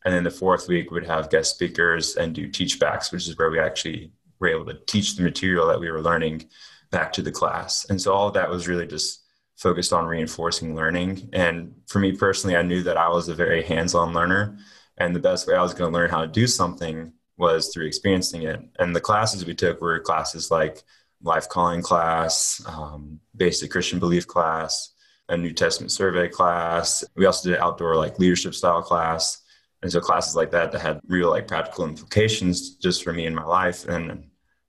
And 0.04 0.14
then 0.14 0.24
the 0.24 0.30
fourth 0.30 0.68
week 0.68 0.90
would 0.90 1.06
have 1.06 1.30
guest 1.30 1.54
speakers 1.54 2.16
and 2.16 2.34
do 2.34 2.48
teach 2.48 2.78
backs, 2.78 3.10
which 3.10 3.26
is 3.28 3.36
where 3.36 3.50
we 3.50 3.58
actually 3.58 4.12
were 4.38 4.48
able 4.48 4.66
to 4.66 4.78
teach 4.86 5.16
the 5.16 5.22
material 5.22 5.66
that 5.66 5.80
we 5.80 5.90
were 5.90 6.02
learning 6.02 6.48
back 6.90 7.12
to 7.14 7.22
the 7.22 7.32
class. 7.32 7.86
And 7.90 8.00
so 8.00 8.12
all 8.12 8.28
of 8.28 8.34
that 8.34 8.50
was 8.50 8.68
really 8.68 8.86
just 8.86 9.24
focused 9.56 9.92
on 9.92 10.06
reinforcing 10.06 10.76
learning. 10.76 11.28
And 11.32 11.74
for 11.88 11.98
me 11.98 12.12
personally, 12.12 12.56
I 12.56 12.62
knew 12.62 12.82
that 12.84 12.96
I 12.96 13.08
was 13.08 13.28
a 13.28 13.34
very 13.34 13.62
hands 13.62 13.94
on 13.94 14.14
learner. 14.14 14.56
And 14.96 15.14
the 15.14 15.20
best 15.20 15.46
way 15.46 15.54
I 15.54 15.62
was 15.62 15.74
going 15.74 15.92
to 15.92 15.98
learn 15.98 16.10
how 16.10 16.22
to 16.22 16.28
do 16.28 16.46
something 16.46 17.12
was 17.38 17.68
through 17.68 17.86
experiencing 17.86 18.42
it. 18.42 18.60
And 18.78 18.94
the 18.94 19.00
classes 19.00 19.46
we 19.46 19.54
took 19.54 19.80
were 19.80 20.00
classes 20.00 20.50
like 20.50 20.82
life 21.22 21.48
calling 21.48 21.82
class, 21.82 22.62
um, 22.66 23.20
basic 23.36 23.70
Christian 23.70 23.98
belief 23.98 24.26
class, 24.26 24.92
a 25.28 25.36
New 25.36 25.52
Testament 25.52 25.92
survey 25.92 26.28
class. 26.28 27.04
We 27.16 27.26
also 27.26 27.50
did 27.50 27.58
outdoor 27.58 27.96
like 27.96 28.18
leadership 28.18 28.54
style 28.54 28.82
class. 28.82 29.42
And 29.82 29.90
so 29.90 30.00
classes 30.00 30.34
like 30.34 30.50
that 30.50 30.72
that 30.72 30.80
had 30.80 31.00
real 31.06 31.30
like 31.30 31.46
practical 31.46 31.84
implications 31.84 32.74
just 32.76 33.04
for 33.04 33.12
me 33.12 33.26
in 33.26 33.34
my 33.34 33.44
life. 33.44 33.86
And 33.86 34.24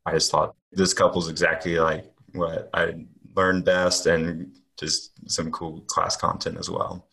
I 0.06 0.12
just 0.14 0.32
thought 0.32 0.56
this 0.72 0.94
couple's 0.94 1.30
exactly 1.30 1.80
like 1.80 2.12
what 2.34 2.70
I 2.74 3.06
learned 3.36 3.66
best 3.66 4.06
and 4.06 4.56
just 4.80 5.12
some 5.30 5.52
cool 5.52 5.82
class 5.82 6.16
content 6.16 6.58
as 6.58 6.70
well. 6.70 7.09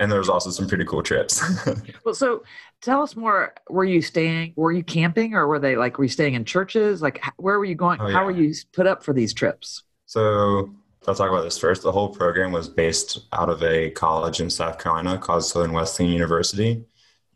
And 0.00 0.10
there 0.10 0.18
was 0.18 0.28
also 0.28 0.50
some 0.50 0.68
pretty 0.68 0.84
cool 0.84 1.02
trips. 1.02 1.42
well, 2.04 2.14
so 2.14 2.44
tell 2.80 3.02
us 3.02 3.16
more. 3.16 3.54
Were 3.68 3.84
you 3.84 4.00
staying? 4.00 4.52
Were 4.54 4.70
you 4.70 4.84
camping, 4.84 5.34
or 5.34 5.48
were 5.48 5.58
they 5.58 5.76
like? 5.76 5.98
Were 5.98 6.04
you 6.04 6.10
staying 6.10 6.34
in 6.34 6.44
churches? 6.44 7.02
Like, 7.02 7.22
where 7.36 7.58
were 7.58 7.64
you 7.64 7.74
going? 7.74 8.00
Oh, 8.00 8.06
yeah. 8.06 8.12
How 8.12 8.24
were 8.24 8.30
you 8.30 8.54
put 8.72 8.86
up 8.86 9.02
for 9.02 9.12
these 9.12 9.34
trips? 9.34 9.82
So 10.06 10.70
I'll 11.06 11.14
talk 11.14 11.30
about 11.30 11.42
this 11.42 11.58
first. 11.58 11.82
The 11.82 11.92
whole 11.92 12.10
program 12.10 12.52
was 12.52 12.68
based 12.68 13.26
out 13.32 13.48
of 13.48 13.62
a 13.62 13.90
college 13.90 14.40
in 14.40 14.50
South 14.50 14.78
Carolina 14.78 15.18
called 15.18 15.44
Southern 15.44 15.72
Wesleyan 15.72 16.12
University. 16.12 16.84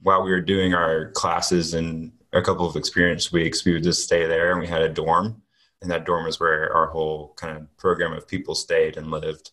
While 0.03 0.25
we 0.25 0.31
were 0.31 0.41
doing 0.41 0.75
our 0.75 1.11
classes 1.13 1.75
and 1.75 2.13
a 2.33 2.43
couple 2.43 2.67
of 2.67 2.77
experience 2.77 3.33
weeks, 3.33 3.65
we 3.65 3.73
would 3.73 3.83
just 3.83 4.03
stay 4.05 4.27
there 4.27 4.53
and 4.53 4.61
we 4.61 4.67
had 4.67 4.83
a 4.83 4.89
dorm. 4.89 5.43
And 5.81 5.91
that 5.91 6.05
dorm 6.05 6.27
was 6.27 6.39
where 6.39 6.73
our 6.75 6.87
whole 6.87 7.35
kind 7.37 7.57
of 7.57 7.77
program 7.77 8.13
of 8.13 8.29
people 8.29 8.55
stayed 8.55 8.97
and 8.97 9.11
lived. 9.11 9.51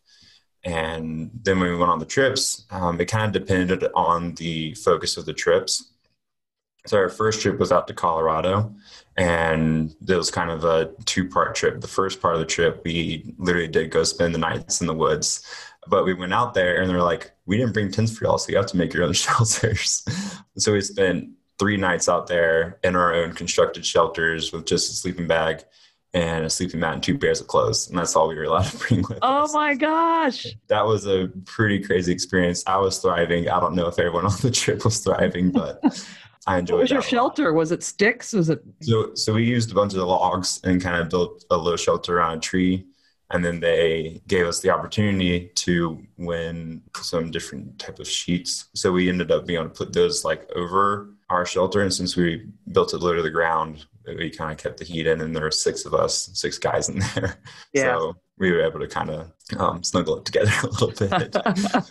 And 0.63 1.31
then 1.43 1.59
when 1.59 1.69
we 1.69 1.77
went 1.77 1.91
on 1.91 1.99
the 1.99 2.05
trips, 2.05 2.65
um, 2.71 2.99
it 2.99 3.05
kind 3.05 3.25
of 3.25 3.31
depended 3.31 3.85
on 3.95 4.35
the 4.35 4.73
focus 4.75 5.17
of 5.17 5.25
the 5.25 5.33
trips. 5.33 5.91
So 6.85 6.97
our 6.97 7.09
first 7.09 7.41
trip 7.41 7.59
was 7.59 7.71
out 7.71 7.87
to 7.87 7.93
Colorado, 7.93 8.73
and 9.17 9.93
it 10.07 10.15
was 10.15 10.31
kind 10.31 10.49
of 10.49 10.63
a 10.63 10.91
two-part 11.05 11.55
trip. 11.55 11.81
The 11.81 11.87
first 11.87 12.21
part 12.21 12.35
of 12.35 12.39
the 12.39 12.45
trip, 12.45 12.81
we 12.83 13.35
literally 13.37 13.67
did 13.67 13.91
go 13.91 14.03
spend 14.03 14.33
the 14.33 14.39
nights 14.39 14.81
in 14.81 14.87
the 14.87 14.93
woods, 14.93 15.45
but 15.87 16.05
we 16.05 16.13
went 16.13 16.33
out 16.33 16.53
there 16.53 16.81
and 16.81 16.89
they're 16.89 17.01
like, 17.01 17.31
"We 17.45 17.57
didn't 17.57 17.73
bring 17.73 17.91
tents 17.91 18.17
for 18.17 18.23
y'all, 18.25 18.37
so 18.37 18.49
you 18.49 18.57
have 18.57 18.67
to 18.67 18.77
make 18.77 18.93
your 18.93 19.03
own 19.03 19.13
shelters." 19.25 20.03
so 20.57 20.73
we 20.73 20.81
spent 20.81 21.29
three 21.59 21.77
nights 21.77 22.07
out 22.07 22.27
there 22.27 22.79
in 22.83 22.95
our 22.95 23.13
own 23.13 23.33
constructed 23.33 23.85
shelters 23.85 24.53
with 24.53 24.65
just 24.65 24.91
a 24.91 24.95
sleeping 24.95 25.27
bag 25.27 25.65
and 26.13 26.45
a 26.45 26.49
sleeping 26.49 26.79
mat 26.79 26.93
and 26.93 27.03
two 27.03 27.17
pairs 27.17 27.39
of 27.39 27.47
clothes. 27.47 27.89
And 27.89 27.97
that's 27.97 28.15
all 28.15 28.27
we 28.27 28.35
were 28.35 28.43
allowed 28.43 28.63
to 28.65 28.77
bring 28.87 29.01
with 29.01 29.19
oh 29.21 29.43
us. 29.43 29.51
Oh 29.51 29.57
my 29.57 29.75
gosh. 29.75 30.47
That 30.67 30.85
was 30.85 31.05
a 31.05 31.29
pretty 31.45 31.79
crazy 31.79 32.11
experience. 32.11 32.63
I 32.65 32.77
was 32.77 32.97
thriving. 32.99 33.49
I 33.49 33.59
don't 33.59 33.75
know 33.75 33.87
if 33.87 33.99
everyone 33.99 34.25
on 34.25 34.33
the 34.41 34.51
trip 34.51 34.83
was 34.83 34.99
thriving, 34.99 35.51
but 35.51 35.79
I 36.47 36.57
enjoyed 36.59 36.73
it. 36.73 36.77
What 36.77 36.81
was 36.81 36.91
your 36.91 37.01
shelter? 37.01 37.53
Was 37.53 37.71
it 37.71 37.83
sticks? 37.83 38.33
Was 38.33 38.49
it 38.49 38.63
so 38.81 39.13
so 39.13 39.33
we 39.33 39.43
used 39.43 39.71
a 39.71 39.75
bunch 39.75 39.93
of 39.93 39.99
logs 40.01 40.59
and 40.63 40.81
kind 40.81 41.01
of 41.01 41.09
built 41.09 41.45
a 41.51 41.57
little 41.57 41.77
shelter 41.77 42.17
around 42.17 42.37
a 42.37 42.41
tree. 42.41 42.85
And 43.31 43.45
then 43.45 43.59
they 43.59 44.23
gave 44.25 44.47
us 44.47 44.59
the 44.59 44.71
opportunity 44.71 45.51
to 45.53 46.03
win 46.17 46.81
some 46.95 47.29
different 47.29 47.77
type 47.77 47.99
of 47.99 48.07
sheets. 48.07 48.69
So 48.73 48.91
we 48.91 49.07
ended 49.07 49.29
up 49.29 49.45
being 49.45 49.59
able 49.59 49.69
to 49.69 49.75
put 49.75 49.93
those 49.93 50.25
like 50.25 50.49
over 50.55 51.13
our 51.29 51.45
shelter. 51.45 51.81
And 51.81 51.93
since 51.93 52.15
we 52.15 52.47
built 52.71 52.93
it 52.93 52.99
low 52.99 53.13
to 53.13 53.21
the 53.21 53.29
ground, 53.29 53.85
we 54.17 54.29
kind 54.29 54.51
of 54.51 54.57
kept 54.57 54.77
the 54.77 54.85
heat 54.85 55.07
in 55.07 55.21
and 55.21 55.35
there 55.35 55.43
were 55.43 55.51
six 55.51 55.85
of 55.85 55.93
us 55.93 56.29
six 56.33 56.57
guys 56.57 56.89
in 56.89 56.99
there 57.15 57.37
yeah. 57.73 57.97
so 57.97 58.15
we 58.37 58.51
were 58.51 58.61
able 58.61 58.79
to 58.79 58.87
kind 58.87 59.09
of 59.09 59.31
um, 59.57 59.83
snuggle 59.83 60.17
it 60.17 60.25
together 60.25 60.51
a 60.63 60.67
little 60.67 60.91
bit 60.91 61.35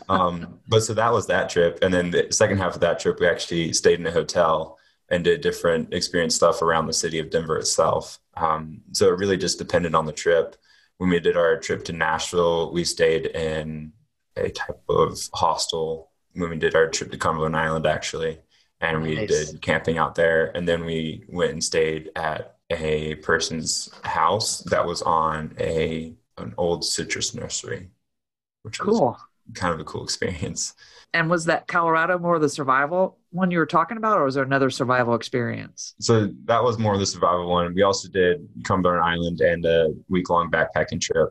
um, 0.09 0.59
but 0.69 0.81
so 0.81 0.95
that 0.95 1.13
was 1.13 1.27
that 1.27 1.49
trip 1.49 1.79
and 1.83 1.93
then 1.93 2.11
the 2.11 2.27
second 2.31 2.59
half 2.59 2.75
of 2.75 2.81
that 2.81 2.99
trip 2.99 3.21
we 3.21 3.27
actually 3.27 3.73
stayed 3.73 4.01
in 4.01 4.07
a 4.07 4.11
hotel 4.11 4.79
and 5.11 5.25
did 5.25 5.41
different 5.41 5.93
experience 5.95 6.35
stuff 6.35 6.63
around 6.63 6.87
the 6.87 6.93
city 6.93 7.19
of 7.19 7.31
denver 7.31 7.59
itself 7.59 8.19
um, 8.37 8.81
so 8.93 9.09
it 9.09 9.19
really 9.19 9.37
just 9.37 9.59
depended 9.59 9.95
on 9.95 10.07
the 10.07 10.13
trip 10.13 10.57
when 10.99 11.11
we 11.11 11.21
did 11.21 11.37
our 11.37 11.59
trip 11.59 11.85
to 11.85 11.93
nashville 11.93 12.73
we 12.73 12.85
stayed 12.85 13.27
in 13.27 13.93
a 14.37 14.49
type 14.51 14.81
of 14.89 15.19
hostel 15.35 16.11
when 16.35 16.51
we 16.51 16.57
did 16.57 16.75
our 16.75 16.89
trip 16.89 17.11
to 17.11 17.19
cumberland 17.19 17.57
island 17.57 17.87
actually 17.87 18.39
and 18.81 19.03
we 19.03 19.17
nice. 19.17 19.29
did 19.29 19.61
camping 19.63 19.99
out 19.99 20.15
there 20.15 20.57
and 20.57 20.69
then 20.69 20.85
we 20.85 21.25
went 21.29 21.53
and 21.53 21.65
stayed 21.65 22.11
at 22.17 22.57
a 22.71 23.17
person's 23.17 23.89
house 24.05 24.61
that 24.65 24.85
was 24.87 25.03
on 25.03 25.55
a 25.59 26.15
an 26.39 26.55
old 26.59 26.85
citrus 26.85 27.35
nursery, 27.35 27.91
which 28.63 28.81
was 28.81 29.03
Cool. 29.03 29.17
kind 29.55 29.75
of 29.75 29.81
a 29.81 29.85
cool 29.85 30.05
experience. 30.05 30.75
And 31.15 31.31
was 31.31 31.47
that 31.47 31.67
Colorado 31.67 32.19
more 32.19 32.39
the 32.39 32.49
survival 32.49 33.19
one 33.31 33.51
you 33.51 33.59
were 33.59 33.67
talking 33.67 33.97
about, 33.97 34.19
or 34.19 34.25
was 34.25 34.35
there 34.35 34.45
another 34.45 34.71
survival 34.71 35.15
experience? 35.15 35.95
So 36.01 36.33
that 36.45 36.63
was 36.63 36.79
more 36.79 36.95
of 36.95 37.01
the 37.01 37.07
survival 37.07 37.49
one. 37.51 37.75
We 37.75 37.83
also 37.83 38.09
did 38.09 38.49
Cumberland 38.65 39.03
Island 39.03 39.41
and 39.41 39.65
a 39.67 39.93
week 40.09 40.31
long 40.31 40.51
backpacking 40.51 41.01
trip 41.01 41.31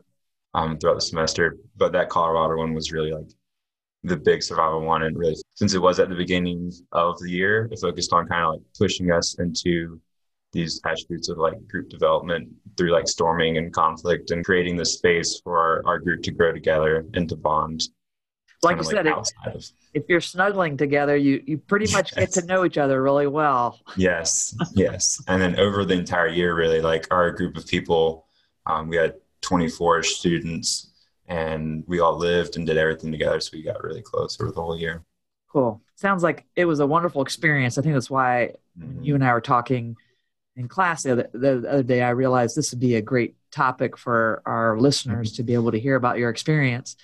um, 0.54 0.78
throughout 0.78 0.94
the 0.94 1.00
semester. 1.00 1.56
But 1.76 1.92
that 1.92 2.10
Colorado 2.10 2.56
one 2.56 2.74
was 2.74 2.92
really 2.92 3.12
like 3.12 3.28
the 4.04 4.16
big 4.16 4.42
survival 4.42 4.80
one. 4.82 5.02
And 5.02 5.16
really, 5.16 5.36
since 5.54 5.74
it 5.74 5.80
was 5.82 5.98
at 5.98 6.08
the 6.08 6.14
beginning 6.14 6.72
of 6.92 7.18
the 7.20 7.30
year, 7.30 7.68
it 7.72 7.78
focused 7.80 8.12
on 8.12 8.26
kind 8.28 8.44
of 8.44 8.54
like 8.54 8.62
pushing 8.78 9.10
us 9.10 9.38
into 9.38 10.00
these 10.52 10.80
attributes 10.86 11.28
of 11.28 11.36
like 11.38 11.54
group 11.68 11.88
development 11.90 12.48
through 12.76 12.90
like 12.90 13.06
storming 13.06 13.58
and 13.58 13.72
conflict 13.72 14.30
and 14.30 14.44
creating 14.44 14.76
the 14.76 14.84
space 14.86 15.40
for 15.44 15.58
our, 15.58 15.82
our 15.86 15.98
group 15.98 16.22
to 16.22 16.30
grow 16.30 16.52
together 16.52 17.04
and 17.14 17.28
to 17.28 17.36
bond. 17.36 17.82
Like 18.62 18.76
you 18.78 18.84
said, 18.84 19.06
it- 19.06 19.12
If 19.94 20.04
you're 20.08 20.20
snuggling 20.20 20.76
together, 20.76 21.16
you 21.16 21.42
you 21.46 21.58
pretty 21.58 21.90
much 21.92 22.14
get 22.14 22.32
to 22.32 22.44
know 22.46 22.64
each 22.64 22.76
other 22.78 23.02
really 23.02 23.26
well. 23.26 23.78
Yes, 23.96 24.54
yes. 24.74 25.22
And 25.28 25.40
then 25.40 25.58
over 25.58 25.84
the 25.84 25.94
entire 25.94 26.28
year, 26.28 26.54
really, 26.54 26.80
like 26.80 27.06
our 27.12 27.30
group 27.30 27.56
of 27.56 27.66
people, 27.66 28.26
um, 28.66 28.88
we 28.88 28.96
had 28.96 29.14
24 29.42 30.02
students 30.02 30.90
and 31.28 31.84
we 31.86 32.00
all 32.00 32.16
lived 32.16 32.56
and 32.56 32.66
did 32.66 32.76
everything 32.76 33.12
together. 33.12 33.38
So 33.40 33.50
we 33.52 33.62
got 33.62 33.82
really 33.84 34.02
close 34.02 34.40
over 34.40 34.50
the 34.50 34.60
whole 34.60 34.76
year. 34.76 35.04
Cool. 35.52 35.80
Sounds 35.94 36.22
like 36.22 36.46
it 36.56 36.64
was 36.64 36.80
a 36.80 36.86
wonderful 36.86 37.22
experience. 37.22 37.78
I 37.78 37.82
think 37.82 37.94
that's 37.94 38.10
why 38.10 38.54
Mhm. 38.78 39.04
you 39.04 39.14
and 39.14 39.24
I 39.24 39.32
were 39.32 39.40
talking 39.40 39.96
in 40.56 40.66
class 40.68 41.04
the 41.04 41.12
other, 41.12 41.30
the 41.32 41.68
other 41.70 41.82
day, 41.84 42.02
I 42.02 42.10
realized 42.10 42.56
this 42.56 42.72
would 42.72 42.80
be 42.80 42.96
a 42.96 43.02
great 43.02 43.36
topic 43.52 43.96
for 43.96 44.42
our 44.44 44.78
listeners 44.78 45.32
to 45.34 45.42
be 45.44 45.54
able 45.54 45.70
to 45.70 45.78
hear 45.78 45.94
about 45.94 46.18
your 46.18 46.30
experience. 46.30 46.96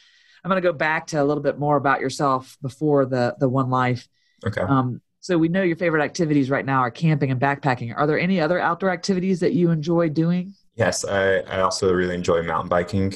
I'm 0.43 0.51
going 0.51 0.61
to 0.61 0.69
go 0.69 0.73
back 0.77 1.07
to 1.09 1.23
a 1.23 1.25
little 1.25 1.43
bit 1.43 1.59
more 1.59 1.77
about 1.77 2.01
yourself 2.01 2.59
before 2.61 3.07
the 3.07 3.37
the 3.39 3.49
One 3.49 3.71
Life. 3.71 4.09
Okay. 4.47 4.61
Um, 4.61 5.01
so 5.21 5.39
we 5.39 5.49
know 5.49 5.63
your 5.63 5.77
favorite 5.77 6.03
activities 6.05 6.51
right 6.51 6.67
now 6.67 6.81
are 6.81 6.91
camping 6.91 7.31
and 7.31 7.41
backpacking. 7.41 7.95
Are 7.97 8.07
there 8.07 8.19
any 8.19 8.41
other 8.41 8.59
outdoor 8.61 8.91
activities 8.91 9.41
that 9.41 9.55
you 9.55 9.71
enjoy 9.71 10.11
doing? 10.11 10.55
Yes, 10.75 11.05
I, 11.05 11.39
I 11.39 11.61
also 11.61 11.93
really 11.95 12.15
enjoy 12.15 12.43
mountain 12.43 12.69
biking. 12.69 13.15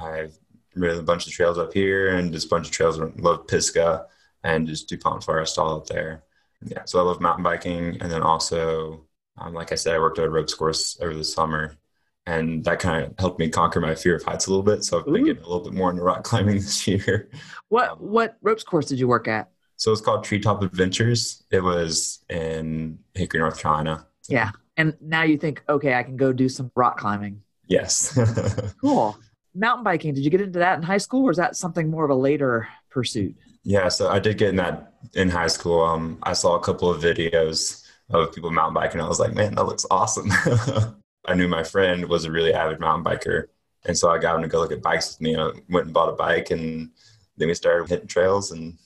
I've 0.00 0.38
ridden 0.74 0.98
a 0.98 1.02
bunch 1.02 1.26
of 1.26 1.32
trails 1.32 1.58
up 1.58 1.72
here 1.72 2.16
and 2.16 2.32
just 2.32 2.46
a 2.46 2.50
bunch 2.50 2.66
of 2.66 2.72
trails. 2.72 2.98
Love 2.98 3.46
Pisgah 3.46 4.06
and 4.44 4.66
just 4.66 4.88
DuPont 4.88 5.24
Forest 5.24 5.58
all 5.58 5.76
up 5.76 5.86
there. 5.86 6.24
Yeah, 6.64 6.84
so 6.84 6.98
I 6.98 7.02
love 7.02 7.20
mountain 7.20 7.42
biking. 7.42 8.00
And 8.00 8.10
then 8.10 8.22
also, 8.22 9.06
um, 9.38 9.54
like 9.54 9.72
I 9.72 9.74
said, 9.74 9.94
I 9.94 9.98
worked 9.98 10.18
at 10.18 10.26
a 10.26 10.30
ropes 10.30 10.54
course 10.54 10.98
over 11.00 11.14
the 11.14 11.24
summer. 11.24 11.76
And 12.26 12.62
that 12.64 12.78
kind 12.78 13.04
of 13.04 13.14
helped 13.18 13.38
me 13.38 13.48
conquer 13.48 13.80
my 13.80 13.94
fear 13.94 14.16
of 14.16 14.22
heights 14.22 14.46
a 14.46 14.50
little 14.50 14.62
bit. 14.62 14.84
So 14.84 14.98
I've 14.98 15.06
been 15.06 15.16
Ooh. 15.16 15.24
getting 15.24 15.42
a 15.42 15.46
little 15.48 15.64
bit 15.64 15.72
more 15.72 15.90
into 15.90 16.02
rock 16.02 16.22
climbing 16.22 16.56
this 16.56 16.86
year. 16.86 17.30
What 17.68 18.00
what 18.00 18.36
ropes 18.42 18.64
course 18.64 18.86
did 18.86 18.98
you 18.98 19.06
work 19.06 19.28
at? 19.28 19.48
So 19.76 19.92
it's 19.92 20.00
called 20.00 20.24
Treetop 20.24 20.60
Adventures. 20.62 21.44
It 21.52 21.62
was 21.62 22.24
in 22.28 22.98
Hickory, 23.14 23.38
North 23.38 23.62
Carolina. 23.62 24.06
Yeah. 24.28 24.50
And 24.76 24.96
now 25.00 25.22
you 25.22 25.38
think, 25.38 25.62
okay, 25.68 25.94
I 25.94 26.02
can 26.02 26.16
go 26.16 26.32
do 26.32 26.48
some 26.48 26.72
rock 26.74 26.98
climbing. 26.98 27.42
Yes. 27.66 28.18
Cool. 28.80 29.16
Mountain 29.54 29.84
biking, 29.84 30.14
did 30.14 30.24
you 30.24 30.30
get 30.30 30.40
into 30.40 30.58
that 30.60 30.78
in 30.78 30.82
high 30.82 30.98
school 30.98 31.24
or 31.26 31.30
is 31.30 31.36
that 31.36 31.56
something 31.56 31.90
more 31.90 32.04
of 32.04 32.10
a 32.10 32.14
later 32.14 32.68
pursuit? 32.90 33.36
yeah. 33.62 33.88
So 33.88 34.08
I 34.08 34.18
did 34.18 34.38
get 34.38 34.50
in 34.50 34.56
that 34.56 34.94
in 35.14 35.28
high 35.30 35.48
school. 35.48 35.82
Um, 35.82 36.18
I 36.22 36.32
saw 36.32 36.54
a 36.56 36.60
couple 36.60 36.90
of 36.90 37.02
videos 37.02 37.84
of 38.10 38.32
people 38.32 38.50
mountain 38.50 38.74
biking. 38.74 39.00
I 39.00 39.08
was 39.08 39.20
like, 39.20 39.34
man, 39.34 39.54
that 39.54 39.64
looks 39.64 39.86
awesome. 39.90 40.30
I 41.26 41.34
knew 41.34 41.48
my 41.48 41.62
friend 41.62 42.06
was 42.08 42.24
a 42.24 42.30
really 42.30 42.54
avid 42.54 42.80
mountain 42.80 43.04
biker. 43.04 43.46
And 43.84 43.96
so 43.96 44.10
I 44.10 44.18
got 44.18 44.36
him 44.36 44.42
to 44.42 44.48
go 44.48 44.60
look 44.60 44.72
at 44.72 44.82
bikes 44.82 45.12
with 45.12 45.20
me. 45.20 45.36
I 45.36 45.52
went 45.68 45.86
and 45.86 45.94
bought 45.94 46.08
a 46.08 46.16
bike 46.16 46.50
and 46.50 46.90
then 47.36 47.48
we 47.48 47.54
started 47.54 47.88
hitting 47.88 48.08
trails 48.08 48.50
and 48.50 48.78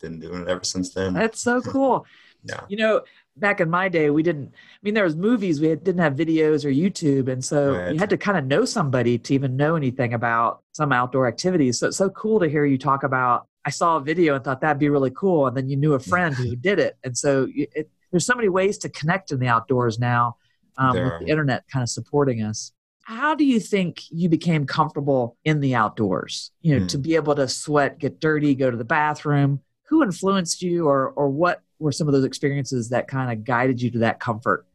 been 0.00 0.20
doing 0.20 0.42
it 0.42 0.48
ever 0.48 0.64
since 0.64 0.92
then. 0.92 1.14
That's 1.14 1.40
so 1.40 1.60
cool. 1.60 2.06
Yeah. 2.44 2.60
You 2.68 2.76
know, 2.76 3.02
back 3.40 3.60
in 3.60 3.70
my 3.70 3.88
day, 3.88 4.10
we 4.10 4.22
didn't, 4.22 4.48
I 4.54 4.78
mean, 4.82 4.94
there 4.94 5.04
was 5.04 5.16
movies, 5.16 5.60
we 5.60 5.68
didn't 5.68 5.98
have 5.98 6.14
videos 6.14 6.64
or 6.64 6.70
YouTube. 6.70 7.28
And 7.28 7.44
so 7.44 7.72
Right. 7.72 7.92
you 7.92 7.98
had 7.98 8.10
to 8.10 8.16
kind 8.16 8.36
of 8.38 8.44
know 8.46 8.64
somebody 8.64 9.18
to 9.18 9.34
even 9.34 9.56
know 9.56 9.76
anything 9.76 10.14
about 10.14 10.62
some 10.72 10.92
outdoor 10.92 11.26
activities. 11.28 11.78
So 11.78 11.88
it's 11.88 11.96
so 11.96 12.10
cool 12.10 12.40
to 12.40 12.48
hear 12.48 12.64
you 12.64 12.78
talk 12.78 13.02
about, 13.02 13.46
I 13.64 13.70
saw 13.70 13.96
a 13.96 14.00
video 14.00 14.34
and 14.34 14.44
thought 14.44 14.60
that'd 14.60 14.78
be 14.78 14.88
really 14.88 15.10
cool. 15.10 15.46
And 15.46 15.56
then 15.56 15.68
you 15.68 15.76
knew 15.76 15.94
a 15.94 15.98
friend 15.98 16.34
who 16.34 16.56
did 16.56 16.78
it. 16.78 16.96
And 17.04 17.16
so 17.16 17.46
it, 17.54 17.90
there's 18.10 18.26
so 18.26 18.34
many 18.34 18.48
ways 18.48 18.78
to 18.78 18.88
connect 18.88 19.32
in 19.32 19.38
the 19.38 19.48
outdoors 19.48 19.98
now 19.98 20.36
um, 20.76 20.92
with 21.04 21.12
the 21.20 21.26
internet 21.30 21.64
kind 21.68 21.82
of 21.82 21.88
supporting 21.90 22.42
us. 22.42 22.72
How 23.02 23.34
do 23.34 23.44
you 23.44 23.58
think 23.58 24.02
you 24.10 24.28
became 24.28 24.66
comfortable 24.66 25.36
in 25.44 25.60
the 25.60 25.74
outdoors? 25.74 26.50
You 26.60 26.74
know, 26.74 26.80
Hmm. 26.80 26.86
to 26.88 26.98
be 26.98 27.14
able 27.16 27.34
to 27.36 27.48
sweat, 27.48 27.98
get 27.98 28.20
dirty, 28.20 28.54
go 28.54 28.70
to 28.70 28.76
the 28.76 28.84
bathroom. 28.84 29.60
Who 29.88 30.02
influenced 30.02 30.60
you, 30.60 30.86
or 30.86 31.08
or 31.12 31.30
what 31.30 31.62
were 31.78 31.92
some 31.92 32.08
of 32.08 32.14
those 32.14 32.24
experiences 32.24 32.88
that 32.90 33.08
kind 33.08 33.32
of 33.32 33.44
guided 33.44 33.80
you 33.80 33.90
to 33.92 33.98
that 34.00 34.20
comfort? 34.20 34.66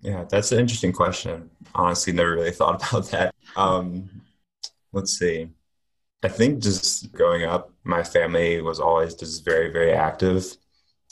Yeah, 0.00 0.24
that's 0.28 0.52
an 0.52 0.58
interesting 0.58 0.92
question. 0.92 1.50
Honestly, 1.74 2.12
never 2.12 2.32
really 2.32 2.50
thought 2.60 2.86
about 2.88 3.10
that. 3.10 3.34
Um, 3.56 4.22
let's 4.92 5.18
see. 5.18 5.48
I 6.22 6.28
think 6.28 6.62
just 6.62 7.12
growing 7.12 7.44
up, 7.44 7.72
my 7.84 8.02
family 8.02 8.60
was 8.60 8.78
always 8.78 9.14
just 9.14 9.44
very, 9.44 9.72
very 9.72 9.92
active. 9.92 10.56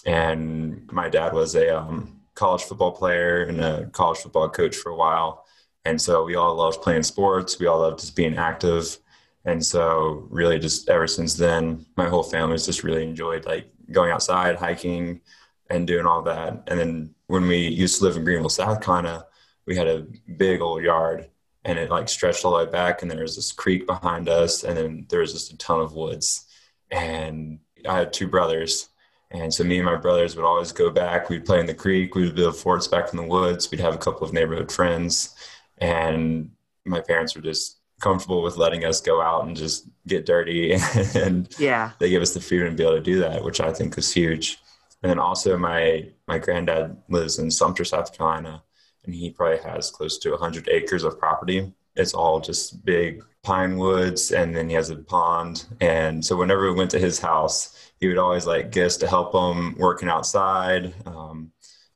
And 0.06 0.90
my 0.92 1.08
dad 1.08 1.32
was 1.32 1.54
a 1.54 1.76
um, 1.76 2.20
college 2.34 2.62
football 2.62 2.92
player 2.92 3.42
and 3.42 3.60
a 3.60 3.86
college 3.92 4.18
football 4.18 4.48
coach 4.48 4.76
for 4.76 4.90
a 4.90 4.96
while. 4.96 5.44
And 5.84 6.00
so 6.00 6.24
we 6.24 6.36
all 6.36 6.54
loved 6.54 6.82
playing 6.82 7.02
sports. 7.02 7.58
We 7.58 7.66
all 7.66 7.80
loved 7.80 8.00
just 8.00 8.16
being 8.16 8.36
active. 8.36 8.98
And 9.44 9.64
so, 9.64 10.26
really, 10.28 10.58
just 10.58 10.88
ever 10.90 11.06
since 11.06 11.34
then, 11.34 11.86
my 11.96 12.08
whole 12.08 12.22
family's 12.22 12.66
just 12.66 12.84
really 12.84 13.02
enjoyed 13.04 13.46
like 13.46 13.70
going 13.92 14.10
outside, 14.10 14.56
hiking, 14.56 15.20
and 15.68 15.86
doing 15.86 16.06
all 16.06 16.22
that. 16.22 16.64
And 16.66 16.78
then 16.78 17.14
when 17.26 17.46
we 17.46 17.68
used 17.68 17.98
to 17.98 18.04
live 18.04 18.16
in 18.16 18.24
Greenville, 18.24 18.48
South 18.48 18.80
Carolina, 18.80 19.26
we 19.66 19.76
had 19.76 19.86
a 19.86 20.06
big 20.36 20.60
old 20.60 20.82
yard 20.82 21.28
and 21.64 21.78
it 21.78 21.90
like 21.90 22.08
stretched 22.08 22.44
all 22.44 22.52
the 22.58 22.64
way 22.64 22.70
back. 22.70 23.02
And 23.02 23.10
there 23.10 23.22
was 23.22 23.36
this 23.36 23.52
creek 23.52 23.86
behind 23.86 24.28
us. 24.28 24.64
And 24.64 24.76
then 24.76 25.06
there 25.08 25.20
was 25.20 25.32
just 25.32 25.52
a 25.52 25.56
ton 25.58 25.80
of 25.80 25.94
woods. 25.94 26.46
And 26.90 27.60
I 27.88 27.98
had 27.98 28.12
two 28.12 28.26
brothers. 28.26 28.88
And 29.30 29.52
so 29.52 29.62
me 29.62 29.76
and 29.76 29.86
my 29.86 29.96
brothers 29.96 30.34
would 30.34 30.44
always 30.44 30.72
go 30.72 30.90
back. 30.90 31.28
We'd 31.28 31.44
play 31.44 31.60
in 31.60 31.66
the 31.66 31.74
creek. 31.74 32.14
We 32.14 32.24
would 32.24 32.34
build 32.34 32.56
forts 32.56 32.88
back 32.88 33.12
in 33.12 33.16
the 33.16 33.26
woods. 33.26 33.70
We'd 33.70 33.80
have 33.80 33.94
a 33.94 33.98
couple 33.98 34.26
of 34.26 34.32
neighborhood 34.32 34.72
friends. 34.72 35.34
And 35.78 36.50
my 36.84 37.00
parents 37.00 37.36
were 37.36 37.42
just 37.42 37.79
comfortable 38.00 38.42
with 38.42 38.56
letting 38.56 38.84
us 38.84 39.00
go 39.00 39.20
out 39.20 39.46
and 39.46 39.56
just 39.56 39.88
get 40.06 40.26
dirty. 40.26 40.72
and 41.14 41.54
Yeah, 41.58 41.92
they 41.98 42.10
give 42.10 42.22
us 42.22 42.34
the 42.34 42.40
freedom 42.40 42.70
to 42.70 42.76
be 42.76 42.82
able 42.82 42.96
to 42.96 43.00
do 43.02 43.20
that, 43.20 43.44
which 43.44 43.60
I 43.60 43.72
think 43.72 43.96
was 43.96 44.12
huge. 44.12 44.58
And 45.02 45.10
then 45.10 45.18
also 45.18 45.56
my 45.56 46.08
my 46.26 46.38
granddad 46.38 46.96
lives 47.08 47.38
in 47.38 47.50
Sumter, 47.50 47.84
South 47.84 48.16
Carolina, 48.16 48.62
and 49.04 49.14
he 49.14 49.30
probably 49.30 49.58
has 49.58 49.90
close 49.90 50.18
to 50.18 50.30
100 50.30 50.68
acres 50.68 51.04
of 51.04 51.18
property. 51.18 51.72
It's 51.96 52.14
all 52.14 52.40
just 52.40 52.84
big 52.84 53.22
pine 53.42 53.76
woods, 53.76 54.32
and 54.32 54.54
then 54.54 54.68
he 54.68 54.74
has 54.74 54.90
a 54.90 54.96
pond. 54.96 55.66
And 55.80 56.24
so 56.24 56.36
whenever 56.36 56.70
we 56.70 56.76
went 56.76 56.90
to 56.92 56.98
his 56.98 57.18
house, 57.18 57.92
he 57.98 58.08
would 58.08 58.18
always 58.18 58.46
like 58.46 58.70
get 58.70 58.86
us 58.86 58.96
to 58.98 59.08
help 59.08 59.34
him 59.34 59.76
working 59.78 60.08
outside, 60.08 60.94
um, 61.06 61.52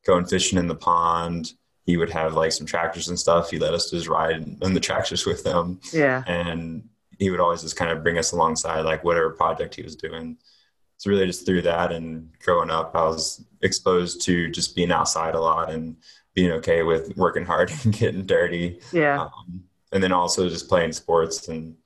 going 0.06 0.26
fishing 0.26 0.58
in 0.58 0.68
the 0.68 0.74
pond. 0.74 1.52
He 1.84 1.96
would 1.96 2.10
have 2.10 2.34
like 2.34 2.52
some 2.52 2.66
tractors 2.66 3.08
and 3.08 3.18
stuff. 3.18 3.50
He 3.50 3.58
let 3.58 3.74
us 3.74 3.90
just 3.90 4.08
ride 4.08 4.36
in 4.62 4.74
the 4.74 4.80
tractors 4.80 5.26
with 5.26 5.44
him 5.46 5.80
yeah, 5.92 6.22
and 6.26 6.88
he 7.18 7.30
would 7.30 7.40
always 7.40 7.62
just 7.62 7.76
kind 7.76 7.90
of 7.90 8.02
bring 8.02 8.18
us 8.18 8.32
alongside 8.32 8.80
like 8.80 9.04
whatever 9.04 9.30
project 9.30 9.74
he 9.74 9.82
was 9.82 9.96
doing 9.96 10.36
it's 10.96 11.06
really 11.06 11.26
just 11.26 11.46
through 11.46 11.62
that 11.62 11.92
and 11.92 12.30
growing 12.42 12.70
up 12.70 12.94
i 12.94 13.02
was 13.02 13.44
exposed 13.62 14.22
to 14.22 14.50
just 14.50 14.76
being 14.76 14.92
outside 14.92 15.34
a 15.34 15.40
lot 15.40 15.70
and 15.70 15.96
being 16.34 16.52
okay 16.52 16.82
with 16.82 17.16
working 17.16 17.44
hard 17.44 17.72
and 17.84 17.92
getting 17.92 18.26
dirty 18.26 18.80
yeah. 18.92 19.22
um, 19.22 19.62
and 19.92 20.02
then 20.02 20.12
also 20.12 20.48
just 20.48 20.68
playing 20.68 20.92
sports 20.92 21.48
and 21.48 21.76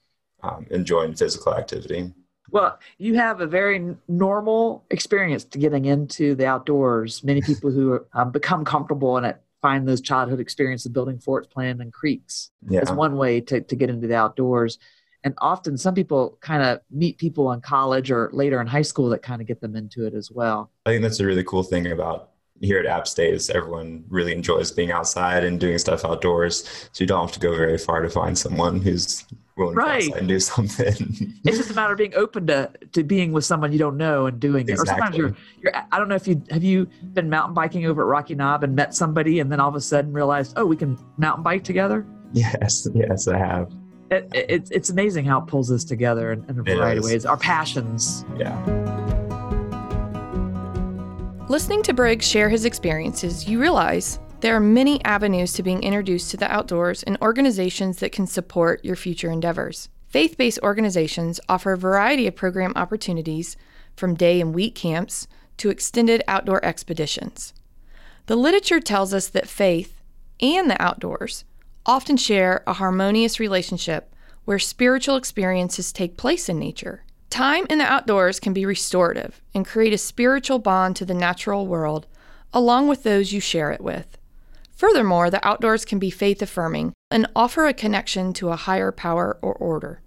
um, 0.43 0.67
enjoying 0.71 1.14
physical 1.14 1.55
activity 1.55 2.12
Well, 2.50 2.78
you 2.97 3.14
have 3.17 3.43
a 3.43 3.47
very 3.47 3.95
normal 4.07 4.85
experience 4.88 5.45
to 5.45 5.59
getting 5.59 5.85
into 5.85 6.35
the 6.35 6.47
outdoors. 6.47 7.23
Many 7.23 7.43
people 7.43 7.71
who 7.71 8.07
um, 8.14 8.31
become 8.31 8.64
comfortable 8.64 9.19
in 9.19 9.25
it 9.26 9.38
find 9.61 9.88
those 9.88 10.00
childhood 10.00 10.41
experiences 10.41 10.87
of 10.87 10.93
building 10.93 11.19
forts, 11.19 11.49
playing 11.49 11.81
in 11.81 11.91
creeks 11.91 12.50
yeah 12.69 12.91
one 12.93 13.17
way 13.17 13.41
to, 13.41 13.61
to 13.61 13.77
get 13.77 13.91
into 13.91 14.07
the 14.07 14.15
outdoors. 14.15 14.79
And 15.25 15.35
often 15.38 15.77
some 15.77 15.95
people 15.95 16.38
kind 16.41 16.62
of 16.62 16.81
meet 16.91 17.19
people 17.19 17.50
in 17.53 17.61
college 17.61 18.11
or 18.11 18.31
later 18.33 18.61
in 18.61 18.67
high 18.67 18.83
school 18.83 19.09
that 19.11 19.23
kind 19.23 19.41
of 19.41 19.49
get 19.49 19.61
them 19.61 19.75
into 19.75 20.07
it 20.07 20.15
as 20.15 20.31
well. 20.31 20.71
i 20.87 20.91
think 20.91 21.03
that's 21.03 21.21
a 21.21 21.27
really 21.27 21.45
cool 21.45 21.62
thing 21.62 21.91
about 21.91 22.31
here 22.61 22.79
at 22.79 22.87
app 22.87 23.07
state 23.07 23.35
is 23.35 23.50
everyone 23.50 24.05
really 24.09 24.33
enjoys 24.33 24.71
being 24.73 24.91
outside 24.91 25.45
and 25.45 25.61
doing 25.61 25.79
stuff 25.79 26.05
outdoors 26.05 26.65
so 26.93 27.03
you 27.03 27.07
don't 27.07 27.21
have 27.27 27.33
to 27.33 27.41
go 27.41 27.57
very 27.57 27.79
far 27.79 28.03
to 28.03 28.11
find 28.11 28.37
someone 28.37 28.81
who's 28.81 29.25
willing 29.57 29.75
Right. 29.77 30.03
to 30.03 30.09
go 30.09 30.15
outside 30.15 30.19
and 30.21 30.29
do 30.29 30.41
something. 30.53 31.35
it's 31.45 31.57
just 31.57 31.71
a 31.71 31.75
matter 31.75 31.93
of 31.93 31.99
being 31.99 32.15
open 32.15 32.47
to 32.49 32.71
to 32.93 33.03
being 33.05 33.33
with 33.33 33.45
someone 33.45 33.73
you 33.73 33.79
don't 33.79 33.97
know 33.97 34.27
and 34.27 34.38
doing 34.41 34.69
it. 34.69 34.73
Or 34.79 34.87
sometimes 34.87 35.17
you're 35.17 35.37
you're 35.62 35.73
I 35.93 35.99
don't 35.99 36.09
know 36.09 36.15
if 36.17 36.27
you 36.29 36.43
have 36.50 36.65
you 36.65 36.87
been 37.15 37.29
mountain 37.31 37.55
biking 37.55 37.87
over 37.87 38.03
at 38.03 38.07
Rocky 38.09 38.35
Knob 38.35 38.65
and 38.65 38.75
met 38.75 38.95
somebody 38.95 39.41
and 39.41 39.50
then 39.53 39.61
all 39.61 39.69
of 39.69 39.75
a 39.75 39.81
sudden 39.81 40.12
realized, 40.12 40.55
oh, 40.57 40.65
we 40.67 40.77
can 40.77 40.99
mountain 41.17 41.43
bike 41.43 41.65
together. 41.65 42.07
yes, 42.33 42.87
yes, 42.95 43.27
I 43.29 43.38
have. 43.38 43.73
It, 44.11 44.29
it, 44.35 44.47
it's 44.49 44.71
it's 44.71 44.91
amazing 44.91 45.25
how 45.27 45.41
it 45.41 45.47
pulls 45.47 45.71
us 45.71 45.85
together 45.85 46.33
in, 46.33 46.45
in 46.49 46.59
a 46.61 46.62
variety 46.62 46.99
of 46.99 47.05
ways. 47.05 47.27
Our 47.27 47.37
passions. 47.37 48.25
Yeah. 48.38 49.28
Listening 51.49 51.83
to 51.85 51.95
Briggs 51.95 52.28
share 52.28 52.50
his 52.50 52.67
experiences, 52.67 53.49
you 53.49 53.59
realize 53.59 54.19
there 54.40 54.55
are 54.55 54.61
many 54.61 55.02
avenues 55.07 55.55
to 55.55 55.62
being 55.62 55.83
introduced 55.83 56.31
to 56.31 56.37
the 56.37 56.52
outdoors 56.52 57.02
and 57.05 57.17
organizations 57.23 58.00
that 58.00 58.12
can 58.12 58.26
support 58.26 58.85
your 58.85 58.97
future 58.97 59.31
endeavors. 59.31 59.88
Faith 60.09 60.37
based 60.37 60.59
organizations 60.62 61.40
offer 61.49 61.73
a 61.73 61.78
variety 61.78 62.26
of 62.26 62.37
program 62.37 62.75
opportunities 62.76 63.57
from 63.97 64.14
day 64.14 64.43
and 64.43 64.55
week 64.55 64.75
camps 64.75 65.26
to 65.57 65.71
extended 65.71 66.23
outdoor 66.28 66.62
expeditions. 66.62 67.55
The 68.26 68.37
literature 68.37 68.78
tells 68.78 69.14
us 69.14 69.28
that 69.28 69.49
faith 69.49 70.02
and 70.43 70.69
the 70.69 70.81
outdoors 70.81 71.47
often 71.87 72.19
share 72.19 72.62
a 72.67 72.75
harmonious 72.75 73.40
relationship 73.40 74.14
where 74.45 74.59
spiritual 74.59 75.17
experiences 75.17 75.95
take 75.95 76.19
place 76.19 76.50
in 76.50 76.59
nature. 76.59 77.05
Time 77.31 77.67
in 77.69 77.79
the 77.79 77.85
outdoors 77.85 78.41
can 78.41 78.53
be 78.53 78.65
restorative 78.65 79.43
and 79.55 79.67
create 79.67 79.93
a 79.93 79.99
spiritual 79.99 80.59
bond 80.59 80.97
to 80.97 81.05
the 81.05 81.15
natural 81.15 81.67
world 81.67 82.07
along 82.53 82.89
with 82.89 83.03
those 83.03 83.33
you 83.33 83.41
share 83.41 83.71
it 83.71 83.81
with. 83.81 84.19
Furthermore, 84.75 85.31
the 85.31 85.47
outdoors 85.47 85.85
can 85.85 85.99
be 85.99 86.11
faith 86.11 86.41
affirming 86.41 86.93
and 87.11 87.27
offer 87.35 87.67
a 87.67 87.75
connection 87.75 88.33
to 88.35 88.51
a 88.51 88.57
higher 88.57 88.93
power 88.93 89.37
or 89.43 89.55
order. 89.55 90.01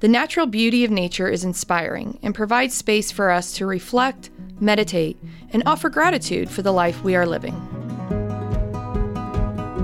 The 0.00 0.08
natural 0.08 0.46
beauty 0.46 0.84
of 0.84 0.90
nature 0.90 1.28
is 1.28 1.44
inspiring 1.44 2.18
and 2.22 2.34
provides 2.34 2.74
space 2.74 3.12
for 3.12 3.30
us 3.30 3.52
to 3.54 3.66
reflect, 3.66 4.30
meditate, 4.58 5.16
and 5.52 5.62
offer 5.64 5.88
gratitude 5.88 6.50
for 6.50 6.62
the 6.62 6.72
life 6.72 7.04
we 7.04 7.14
are 7.14 7.26
living. 7.26 7.81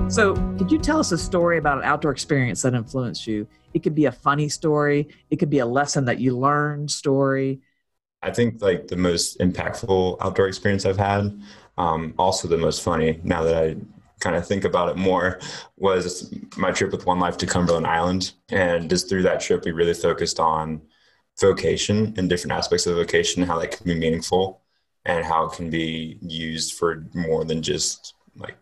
So, 0.09 0.33
could 0.57 0.71
you 0.71 0.79
tell 0.79 0.99
us 0.99 1.11
a 1.11 1.19
story 1.19 1.59
about 1.59 1.77
an 1.77 1.83
outdoor 1.83 2.11
experience 2.11 2.63
that 2.63 2.73
influenced 2.73 3.27
you? 3.27 3.47
It 3.75 3.83
could 3.83 3.93
be 3.93 4.05
a 4.05 4.11
funny 4.11 4.49
story. 4.49 5.07
It 5.29 5.37
could 5.37 5.51
be 5.51 5.59
a 5.59 5.65
lesson 5.67 6.05
that 6.05 6.19
you 6.19 6.35
learned 6.35 6.89
story. 6.89 7.61
I 8.23 8.31
think 8.31 8.59
like 8.59 8.87
the 8.87 8.95
most 8.95 9.37
impactful 9.37 10.17
outdoor 10.19 10.47
experience 10.47 10.87
I've 10.87 10.97
had, 10.97 11.39
um, 11.77 12.15
also 12.17 12.47
the 12.47 12.57
most 12.57 12.81
funny 12.81 13.19
now 13.23 13.43
that 13.43 13.55
I 13.55 13.75
kind 14.19 14.35
of 14.35 14.47
think 14.47 14.63
about 14.63 14.89
it 14.89 14.97
more, 14.97 15.39
was 15.77 16.33
my 16.57 16.71
trip 16.71 16.91
with 16.91 17.05
One 17.05 17.19
Life 17.19 17.37
to 17.37 17.45
Cumberland 17.45 17.85
Island. 17.85 18.33
And 18.49 18.89
just 18.89 19.09
through 19.09 19.21
that 19.23 19.41
trip, 19.41 19.63
we 19.63 19.71
really 19.71 19.93
focused 19.93 20.39
on 20.39 20.81
vocation 21.39 22.15
and 22.17 22.27
different 22.27 22.53
aspects 22.53 22.87
of 22.87 22.95
vocation, 22.95 23.43
how 23.43 23.59
that 23.59 23.77
can 23.77 23.85
be 23.85 23.93
meaningful 23.93 24.61
and 25.05 25.23
how 25.23 25.45
it 25.45 25.53
can 25.53 25.69
be 25.69 26.17
used 26.23 26.73
for 26.73 27.05
more 27.13 27.45
than 27.45 27.61
just 27.61 28.15
like 28.35 28.57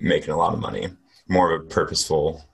making 0.00 0.30
a 0.30 0.36
lot 0.36 0.54
of 0.54 0.60
money, 0.60 0.88
more 1.28 1.52
of 1.52 1.60
a 1.60 1.64
purposeful 1.64 2.44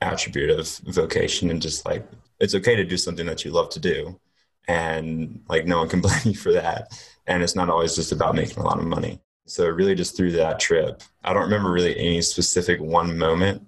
attribute 0.00 0.50
of 0.50 0.68
vocation 0.86 1.50
and 1.50 1.62
just 1.62 1.86
like 1.86 2.04
it's 2.40 2.54
okay 2.54 2.74
to 2.74 2.84
do 2.84 2.96
something 2.96 3.26
that 3.26 3.44
you 3.44 3.52
love 3.52 3.70
to 3.70 3.78
do 3.78 4.18
and 4.66 5.40
like 5.48 5.64
no 5.64 5.78
one 5.78 5.88
can 5.88 6.00
blame 6.02 6.20
you 6.24 6.34
for 6.34 6.52
that. 6.52 6.92
And 7.26 7.42
it's 7.42 7.56
not 7.56 7.70
always 7.70 7.94
just 7.94 8.12
about 8.12 8.34
making 8.34 8.58
a 8.58 8.66
lot 8.66 8.78
of 8.78 8.84
money. 8.84 9.20
So 9.46 9.68
really 9.68 9.94
just 9.94 10.16
through 10.16 10.32
that 10.32 10.60
trip 10.60 11.02
i 11.24 11.32
don't 11.32 11.42
remember 11.42 11.70
really 11.70 11.98
any 11.98 12.22
specific 12.22 12.80
one 12.80 13.18
moment 13.18 13.66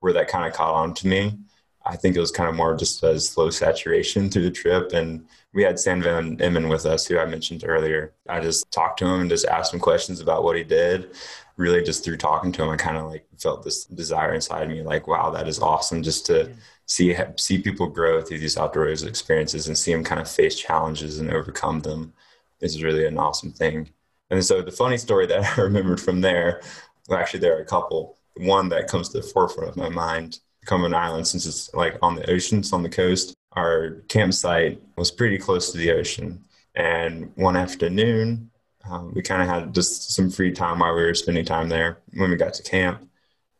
where 0.00 0.12
that 0.14 0.28
kind 0.28 0.46
of 0.46 0.52
caught 0.52 0.74
on 0.74 0.94
to 0.94 1.06
me. 1.06 1.38
I 1.86 1.96
think 1.96 2.16
it 2.16 2.20
was 2.20 2.30
kind 2.30 2.48
of 2.48 2.56
more 2.56 2.76
just 2.76 3.02
a 3.02 3.18
slow 3.20 3.50
saturation 3.50 4.28
through 4.28 4.42
the 4.42 4.50
trip. 4.50 4.92
And 4.92 5.26
we 5.52 5.62
had 5.62 5.78
Stan 5.78 6.02
Van 6.02 6.40
Emmen 6.40 6.68
with 6.68 6.84
us, 6.84 7.06
who 7.06 7.18
I 7.18 7.24
mentioned 7.24 7.64
earlier. 7.66 8.12
I 8.28 8.40
just 8.40 8.70
talked 8.70 8.98
to 8.98 9.06
him 9.06 9.22
and 9.22 9.30
just 9.30 9.46
asked 9.46 9.72
him 9.72 9.80
questions 9.80 10.20
about 10.20 10.44
what 10.44 10.56
he 10.56 10.64
did. 10.64 11.14
Really, 11.60 11.82
just 11.82 12.02
through 12.02 12.16
talking 12.16 12.52
to 12.52 12.62
him, 12.62 12.70
I 12.70 12.76
kind 12.76 12.96
of 12.96 13.04
like 13.10 13.26
felt 13.38 13.62
this 13.62 13.84
desire 13.84 14.32
inside 14.32 14.70
me, 14.70 14.82
like, 14.82 15.06
wow, 15.06 15.28
that 15.28 15.46
is 15.46 15.58
awesome, 15.58 16.02
just 16.02 16.24
to 16.26 16.50
see 16.86 17.14
see 17.36 17.58
people 17.58 17.86
grow 17.86 18.22
through 18.22 18.38
these 18.38 18.56
outdoors 18.56 19.02
experiences 19.02 19.68
and 19.68 19.76
see 19.76 19.92
them 19.92 20.02
kind 20.02 20.22
of 20.22 20.30
face 20.30 20.58
challenges 20.58 21.18
and 21.18 21.30
overcome 21.30 21.80
them 21.80 22.14
is 22.60 22.82
really 22.82 23.06
an 23.06 23.18
awesome 23.18 23.52
thing. 23.52 23.90
And 24.30 24.42
so 24.42 24.62
the 24.62 24.72
funny 24.72 24.96
story 24.96 25.26
that 25.26 25.44
I 25.58 25.60
remembered 25.60 26.00
from 26.00 26.22
there, 26.22 26.62
well, 27.08 27.18
actually 27.18 27.40
there 27.40 27.58
are 27.58 27.62
a 27.62 27.66
couple. 27.66 28.16
One 28.36 28.70
that 28.70 28.88
comes 28.88 29.10
to 29.10 29.20
the 29.20 29.26
forefront 29.26 29.68
of 29.68 29.76
my 29.76 29.90
mind, 29.90 30.40
Cumberland 30.64 30.96
Island, 30.96 31.28
since 31.28 31.44
it's 31.44 31.74
like 31.74 31.98
on 32.00 32.14
the 32.14 32.30
ocean, 32.30 32.60
it's 32.60 32.72
on 32.72 32.82
the 32.82 32.88
coast. 32.88 33.34
Our 33.52 34.02
campsite 34.08 34.80
was 34.96 35.10
pretty 35.10 35.36
close 35.36 35.72
to 35.72 35.78
the 35.78 35.90
ocean, 35.90 36.42
and 36.74 37.32
one 37.34 37.56
afternoon, 37.56 38.49
um, 38.88 39.12
we 39.14 39.22
kind 39.22 39.42
of 39.42 39.48
had 39.48 39.74
just 39.74 40.12
some 40.12 40.30
free 40.30 40.52
time 40.52 40.78
while 40.78 40.94
we 40.94 41.02
were 41.02 41.14
spending 41.14 41.44
time 41.44 41.68
there 41.68 41.98
when 42.14 42.30
we 42.30 42.36
got 42.36 42.54
to 42.54 42.62
camp, 42.62 43.08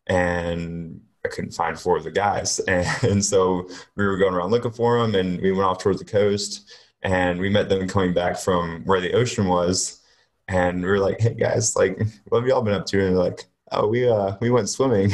and 0.06 1.00
I 1.24 1.28
couldn't 1.28 1.52
find 1.52 1.78
four 1.78 1.96
of 1.96 2.04
the 2.04 2.10
guys. 2.10 2.60
And, 2.60 2.86
and 3.02 3.24
so 3.24 3.68
we 3.96 4.04
were 4.04 4.16
going 4.16 4.34
around 4.34 4.50
looking 4.50 4.70
for 4.70 5.00
them 5.00 5.14
and 5.14 5.40
we 5.40 5.52
went 5.52 5.64
off 5.64 5.78
towards 5.78 5.98
the 5.98 6.04
coast 6.04 6.70
and 7.02 7.40
we 7.40 7.48
met 7.48 7.68
them 7.68 7.88
coming 7.88 8.12
back 8.12 8.38
from 8.38 8.82
where 8.84 9.00
the 9.00 9.12
ocean 9.12 9.46
was. 9.46 10.00
And 10.48 10.82
we 10.82 10.88
were 10.88 10.98
like, 10.98 11.20
hey 11.20 11.34
guys, 11.34 11.76
like, 11.76 11.98
what 12.28 12.40
have 12.40 12.48
y'all 12.48 12.62
been 12.62 12.74
up 12.74 12.86
to? 12.86 12.98
And 12.98 13.16
they're 13.16 13.22
like, 13.22 13.44
oh, 13.70 13.86
we, 13.86 14.08
uh, 14.08 14.36
we 14.40 14.50
went 14.50 14.68
swimming. 14.68 15.12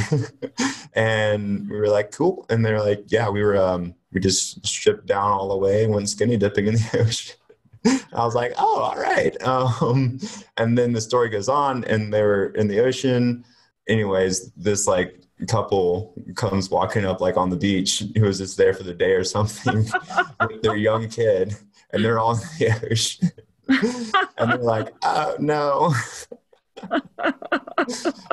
and 0.95 1.69
we 1.69 1.77
were 1.77 1.89
like, 1.89 2.11
cool. 2.11 2.47
And 2.49 2.65
they're 2.65 2.81
like, 2.81 3.05
yeah, 3.09 3.29
we 3.29 3.43
were, 3.43 3.57
um, 3.57 3.95
we 4.13 4.21
just 4.21 4.67
stripped 4.67 5.07
down 5.07 5.31
all 5.31 5.51
the 5.51 5.57
way 5.57 5.85
and 5.85 5.93
went 5.93 6.09
skinny 6.09 6.39
dipping 6.39 6.69
in 6.69 6.75
the 6.75 7.01
ocean. 7.07 7.37
I 8.13 8.25
was 8.25 8.35
like, 8.35 8.53
oh, 8.59 8.81
all 8.81 9.01
right. 9.01 9.37
Um, 9.47 10.19
and 10.57 10.77
then 10.77 10.93
the 10.93 11.01
story 11.01 11.29
goes 11.29 11.49
on 11.49 11.85
and 11.85 12.13
they 12.13 12.23
were 12.23 12.47
in 12.49 12.69
the 12.69 12.81
ocean 12.81 13.45
anyways, 13.89 14.53
this 14.53 14.87
like 14.87 15.21
couple 15.49 16.15
comes 16.35 16.71
walking 16.71 17.05
up 17.05 17.21
like 17.21 17.37
on 17.37 17.51
the 17.51 17.57
beach 17.57 18.03
who 18.17 18.23
was 18.23 18.39
just 18.39 18.57
there 18.57 18.73
for 18.73 18.85
the 18.85 18.95
day 18.95 19.13
or 19.13 19.23
something 19.23 19.87
with 20.49 20.63
their 20.63 20.77
young 20.77 21.09
kid 21.09 21.55
and 21.93 22.03
they're 22.03 22.19
all 22.19 22.33
in 22.33 22.39
the 22.59 22.89
ocean. 22.91 23.31
and 24.39 24.51
they're 24.51 24.59
like, 24.59 24.89
oh 25.03 25.37
no. 25.39 25.95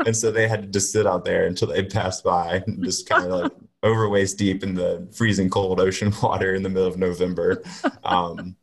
and 0.05 0.15
so 0.15 0.31
they 0.31 0.47
had 0.47 0.61
to 0.61 0.67
just 0.67 0.91
sit 0.91 1.05
out 1.05 1.25
there 1.25 1.45
until 1.45 1.67
they 1.67 1.83
passed 1.83 2.23
by 2.23 2.63
and 2.65 2.83
just 2.83 3.07
kind 3.07 3.25
of 3.25 3.31
like 3.31 3.51
over 3.83 4.07
waist 4.07 4.37
deep 4.37 4.63
in 4.63 4.73
the 4.73 5.05
freezing 5.13 5.49
cold 5.49 5.81
ocean 5.81 6.13
water 6.23 6.55
in 6.55 6.63
the 6.63 6.69
middle 6.69 6.87
of 6.87 6.97
November. 6.97 7.61
Um, 8.05 8.55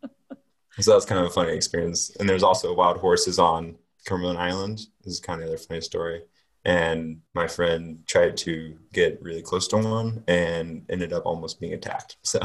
so 0.80 0.92
that's 0.92 1.04
kind 1.06 1.20
of 1.20 1.26
a 1.26 1.30
funny 1.30 1.52
experience. 1.52 2.10
And 2.18 2.28
there's 2.28 2.42
also 2.42 2.74
wild 2.74 2.98
horses 2.98 3.38
on 3.38 3.76
Cumberland 4.06 4.38
Island. 4.38 4.78
This 5.04 5.14
is 5.14 5.20
kind 5.20 5.40
of 5.40 5.48
another 5.48 5.58
funny 5.62 5.80
story 5.80 6.22
and 6.66 7.20
my 7.34 7.46
friend 7.48 8.00
tried 8.06 8.36
to 8.36 8.76
get 8.92 9.18
really 9.22 9.40
close 9.40 9.66
to 9.66 9.78
one 9.78 10.22
and 10.28 10.84
ended 10.90 11.10
up 11.10 11.24
almost 11.24 11.58
being 11.58 11.72
attacked. 11.72 12.18
So, 12.22 12.38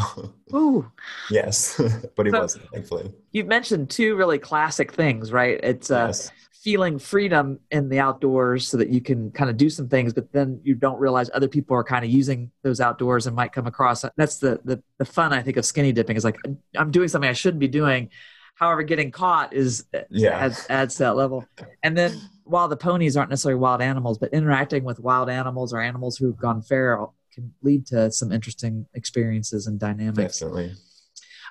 Ooh, 0.56 0.90
yes, 1.30 1.76
but 2.16 2.26
he 2.26 2.32
So- 2.32 2.40
wasn't, 2.40 2.70
thankfully. 2.72 3.12
you've 3.34 3.48
mentioned 3.48 3.90
two 3.90 4.16
really 4.16 4.40
classic 4.40 4.94
things, 4.94 5.34
right? 5.34 5.60
It's 5.62 5.92
uh, 5.92 6.06
yes. 6.08 6.32
Feeling 6.66 6.98
freedom 6.98 7.60
in 7.70 7.90
the 7.90 8.00
outdoors 8.00 8.68
so 8.68 8.76
that 8.76 8.90
you 8.90 9.00
can 9.00 9.30
kind 9.30 9.52
of 9.52 9.56
do 9.56 9.70
some 9.70 9.88
things, 9.88 10.14
but 10.14 10.32
then 10.32 10.60
you 10.64 10.74
don't 10.74 11.00
realize 11.00 11.30
other 11.32 11.48
people 11.48 11.78
are 11.78 11.84
kind 11.84 12.04
of 12.04 12.10
using 12.10 12.50
those 12.64 12.82
outdoors 12.82 13.28
and 13.28 13.36
might 13.36 13.54
come 13.54 13.68
across. 13.68 14.04
That's 14.18 14.40
the 14.40 14.60
the, 14.66 14.82
the 14.98 15.06
fun 15.06 15.32
I 15.32 15.44
think 15.44 15.58
of 15.58 15.66
skinny 15.66 15.92
dipping 15.92 16.18
is 16.18 16.24
like 16.24 16.38
I'm 16.76 16.90
doing 16.90 17.08
something 17.08 17.30
I 17.30 17.34
shouldn't 17.34 17.60
be 17.60 17.68
doing. 17.68 18.10
However, 18.56 18.82
getting 18.82 19.12
caught 19.12 19.54
is 19.54 19.86
Yeah. 20.10 20.40
adds, 20.46 20.66
adds 20.68 20.96
to 20.96 21.04
that 21.04 21.16
level. 21.16 21.46
And 21.84 21.96
then 21.96 22.20
while 22.46 22.68
the 22.68 22.78
ponies 22.78 23.16
aren't 23.16 23.30
necessarily 23.30 23.60
wild 23.60 23.82
animals, 23.84 24.18
but 24.18 24.34
interacting 24.34 24.84
with 24.84 25.00
wild 25.00 25.30
animals 25.30 25.72
or 25.72 25.80
animals 25.82 26.18
who've 26.18 26.38
gone 26.38 26.64
feral 26.64 27.14
can 27.32 27.54
lead 27.62 27.86
to 27.88 28.12
some 28.12 28.32
interesting 28.32 28.88
experiences 28.96 29.68
and 29.68 29.80
dynamics. 29.80 30.40
Definitely. 30.40 30.74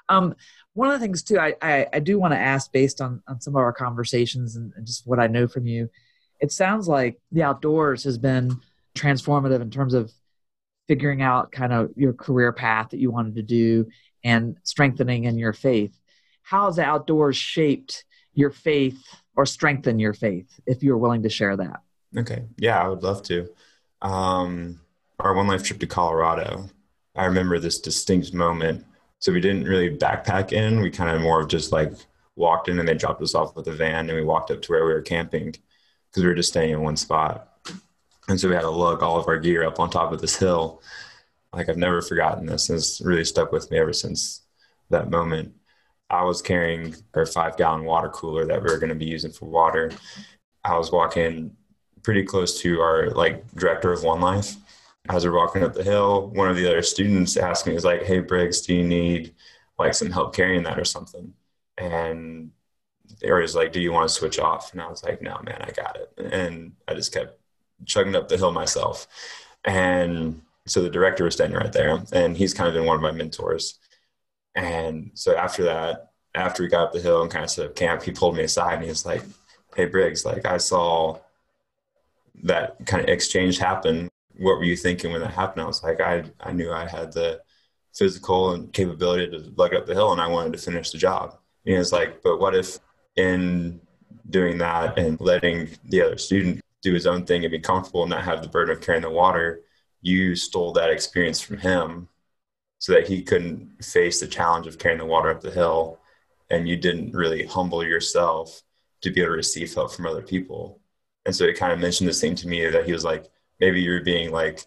Um, 0.09 0.35
one 0.75 0.91
of 0.91 0.99
the 0.99 1.05
things 1.05 1.23
too, 1.23 1.39
I, 1.39 1.55
I, 1.63 1.87
I 1.95 1.99
do 2.01 2.19
want 2.19 2.35
to 2.35 2.39
ask 2.39 2.71
based 2.73 3.01
on, 3.01 3.23
on 3.27 3.41
some 3.41 3.55
of 3.55 3.61
our 3.61 3.73
conversations 3.73 4.57
and, 4.57 4.73
and 4.77 4.87
just 4.87 5.07
what 5.07 5.19
I 5.19 5.27
know 5.27 5.47
from 5.47 5.67
you, 5.67 5.89
it 6.41 6.53
sounds 6.53 6.89
like 6.89 7.19
the 7.33 7.43
outdoors 7.43 8.05
has 8.05 8.19
been 8.19 8.61
transformative 8.95 9.61
in 9.61 9.71
terms 9.71 9.95
of 9.95 10.13
figuring 10.89 11.23
out 11.23 11.53
kind 11.53 11.73
of 11.73 11.91
your 11.97 12.13
career 12.13 12.53
path 12.53 12.91
that 12.91 12.99
you 12.99 13.11
wanted 13.11 13.35
to 13.37 13.43
do 13.43 13.89
and 14.23 14.57
strengthening 14.63 15.25
in 15.25 15.39
your 15.39 15.53
faith. 15.53 15.99
How 16.43 16.67
has 16.67 16.77
the 16.77 16.85
outdoors 16.85 17.37
shaped 17.37 18.05
your 18.35 18.51
faith 18.51 19.03
or 19.37 19.47
strengthened 19.47 20.01
your 20.01 20.13
faith, 20.13 20.61
if 20.67 20.83
you're 20.83 20.99
willing 20.99 21.23
to 21.23 21.31
share 21.31 21.57
that? 21.57 21.81
Okay. 22.17 22.45
Yeah, 22.59 22.83
I 22.83 22.89
would 22.89 23.03
love 23.03 23.23
to. 23.25 23.49
Um, 24.03 24.81
our 25.19 25.35
one 25.35 25.47
life 25.47 25.63
trip 25.63 25.81
to 25.81 25.87
Colorado, 25.87 26.69
I 27.17 27.25
remember 27.27 27.59
this 27.59 27.81
distinct 27.81 28.35
moment. 28.35 28.85
So 29.25 29.33
we 29.33 29.41
didn't 29.41 29.65
really 29.65 29.97
backpack 29.97 30.53
in. 30.53 30.83
We 30.83 30.91
kind 30.91 31.09
of 31.09 31.23
more 31.23 31.41
of 31.41 31.49
just 31.49 31.73
like 31.73 31.91
walked 32.37 32.69
in 32.69 32.79
and 32.79 32.87
they 32.87 32.93
dropped 32.93 33.23
us 33.23 33.35
off 33.35 33.57
with 33.57 33.67
a 33.69 33.73
van 33.73 34.11
and 34.11 34.19
we 34.19 34.23
walked 34.23 34.51
up 34.51 34.61
to 34.61 34.71
where 34.71 34.85
we 34.85 34.93
were 34.93 35.01
camping 35.01 35.47
because 35.47 36.23
we 36.23 36.27
were 36.27 36.35
just 36.35 36.51
staying 36.51 36.73
in 36.73 36.83
one 36.83 36.99
spot. 36.99 37.49
And 38.29 38.39
so 38.39 38.51
we 38.51 38.55
had 38.55 38.61
to 38.61 38.71
lug 38.71 39.03
all 39.03 39.19
of 39.19 39.27
our 39.27 39.39
gear 39.39 39.65
up 39.65 39.81
on 39.81 39.89
top 39.89 40.13
of 40.13 40.21
this 40.21 40.37
hill. 40.37 40.83
like 41.55 41.71
I've 41.71 41.79
never 41.79 42.03
forgotten 42.03 42.45
this. 42.45 42.69
It's 42.69 43.01
really 43.01 43.25
stuck 43.25 43.51
with 43.51 43.71
me 43.71 43.79
ever 43.79 43.95
since 43.95 44.43
that 44.91 45.09
moment. 45.09 45.55
I 46.11 46.23
was 46.25 46.43
carrying 46.43 46.95
our 47.15 47.25
five 47.25 47.57
gallon 47.57 47.87
water 47.87 48.11
cooler 48.11 48.45
that 48.45 48.63
we 48.63 48.71
were 48.71 48.79
going 48.79 48.91
to 48.91 48.95
be 48.95 49.07
using 49.07 49.33
for 49.33 49.47
water. 49.47 49.91
I 50.65 50.77
was 50.77 50.93
walking 50.93 51.57
pretty 52.03 52.25
close 52.25 52.61
to 52.61 52.79
our 52.83 53.09
like 53.13 53.51
director 53.55 53.91
of 53.91 54.03
One 54.03 54.21
Life. 54.21 54.57
As 55.09 55.25
we're 55.25 55.37
walking 55.37 55.63
up 55.63 55.75
the 55.75 55.83
hill, 55.85 56.29
one 56.31 56.49
of 56.49 56.57
the 56.57 56.67
other 56.67 56.83
students 56.83 57.37
asked 57.37 57.67
me, 57.67 57.75
"Is 57.75 57.85
like, 57.85 58.03
hey 58.05 58.21
Briggs, 58.21 58.63
do 58.63 58.75
you 58.75 58.85
need 58.85 59.35
like 59.79 59.95
some 59.95 60.11
help 60.11 60.35
carrying 60.35 60.63
that 60.65 60.79
or 60.79 60.85
something?" 60.85 61.35
And 61.79 62.53
they 63.21 63.31
were 63.31 63.43
just 63.43 63.55
like, 63.55 63.73
"Do 63.73 63.81
you 63.81 63.93
want 63.93 64.09
to 64.09 64.15
switch 64.15 64.39
off?" 64.39 64.73
And 64.73 64.81
I 64.83 64.89
was 64.89 65.05
like, 65.05 65.21
"No, 65.23 65.39
man, 65.45 65.63
I 65.63 65.71
got 65.73 65.97
it." 65.97 66.13
And 66.33 66.75
I 66.89 66.95
just 66.95 67.13
kept 67.13 67.39
chugging 67.85 68.17
up 68.17 68.29
the 68.29 68.39
hill 68.39 68.53
myself. 68.53 69.07
And 69.65 70.43
so 70.67 70.83
the 70.83 70.91
director 70.91 71.25
was 71.25 71.35
standing 71.35 71.59
right 71.59 71.73
there, 71.73 72.03
and 72.13 72.37
he's 72.37 72.55
kind 72.55 72.69
of 72.69 72.75
been 72.75 72.87
one 72.87 72.97
of 72.97 73.03
my 73.03 73.13
mentors. 73.13 73.79
And 74.55 75.11
so 75.15 75.37
after 75.37 75.65
that, 75.65 76.13
after 76.35 76.63
we 76.63 76.69
got 76.69 76.89
up 76.89 76.93
the 76.93 77.01
hill 77.01 77.23
and 77.23 77.31
kind 77.31 77.45
of 77.45 77.51
set 77.51 77.67
up 77.67 77.77
camp, 77.77 78.03
he 78.03 78.13
pulled 78.13 78.37
me 78.37 78.45
aside 78.45 78.75
and 78.75 78.85
he 78.85 78.89
was 78.89 79.07
like, 79.07 79.23
Hey 79.77 79.87
Briggs, 79.87 80.25
like 80.25 80.47
I 80.47 80.59
saw 80.59 81.19
that 82.45 82.77
kind 82.87 83.03
of 83.03 83.09
exchange 83.09 83.59
happen. 83.59 84.09
What 84.39 84.59
were 84.59 84.65
you 84.65 84.77
thinking 84.77 85.13
when 85.13 85.21
that 85.21 85.33
happened? 85.33 85.63
I 85.63 85.67
was 85.67 85.83
like, 85.83 86.01
I, 86.01 86.25
I 86.41 86.53
knew 86.53 86.73
I 86.73 86.87
had 86.89 87.13
the 87.13 87.41
physical 87.95 88.53
and 88.53 88.73
capability 88.73 89.31
to 89.31 89.53
lug 89.57 89.75
up 89.75 89.87
the 89.87 89.95
hill 89.95 90.13
and 90.13 90.21
I 90.21 90.27
wanted 90.27 90.53
to 90.53 90.59
finish 90.59 90.91
the 90.91 90.99
job. 90.99 91.39
And 91.65 91.73
he 91.73 91.79
was 91.79 91.93
like, 91.93 92.23
but 92.23 92.39
what 92.39 92.55
if 92.55 92.79
in 93.17 93.81
doing 94.31 94.59
that 94.59 94.99
and 94.99 95.21
letting 95.21 95.71
the 95.85 96.03
other 96.03 96.19
student 96.19 96.61
do 96.83 96.93
his 96.93 97.07
own 97.07 97.25
thing 97.25 97.45
and 97.45 97.53
be 97.53 97.61
comfortable 97.61 98.03
and 98.03 98.11
not 98.11 98.25
have 98.25 98.43
the 98.43 98.49
burden 98.49 98.77
of 98.77 98.83
carrying 98.83 99.03
the 99.03 99.11
water, 99.11 99.61
you 100.03 100.35
stole 100.35 100.73
that 100.73 100.91
experience 100.91 101.41
from 101.41 101.59
him 101.59 102.09
so 102.79 102.93
that 102.93 103.09
he 103.09 103.23
couldn't 103.23 103.83
face 103.83 104.21
the 104.21 104.27
challenge 104.27 104.67
of 104.67 104.79
carrying 104.79 104.99
the 104.99 105.07
water 105.07 105.31
up 105.31 105.41
the 105.41 105.51
hill 105.51 105.99
and 106.51 106.69
you 106.69 106.77
didn't 106.77 107.15
really 107.15 107.47
humble 107.47 107.83
yourself 107.83 108.63
to 109.01 109.11
be 109.11 109.21
able 109.21 109.33
to 109.33 109.37
receive 109.37 109.73
help 109.73 109.93
from 109.93 110.07
other 110.07 110.23
people 110.23 110.81
and 111.27 111.35
so 111.35 111.45
it 111.45 111.57
kind 111.57 111.73
of 111.73 111.79
mentioned 111.79 112.09
this 112.09 112.21
thing 112.21 112.35
to 112.35 112.49
me 112.49 112.67
that 112.67 112.85
he 112.85 112.93
was 112.93 113.05
like 113.05 113.31
maybe 113.61 113.81
you're 113.81 114.03
being 114.03 114.31
like 114.31 114.65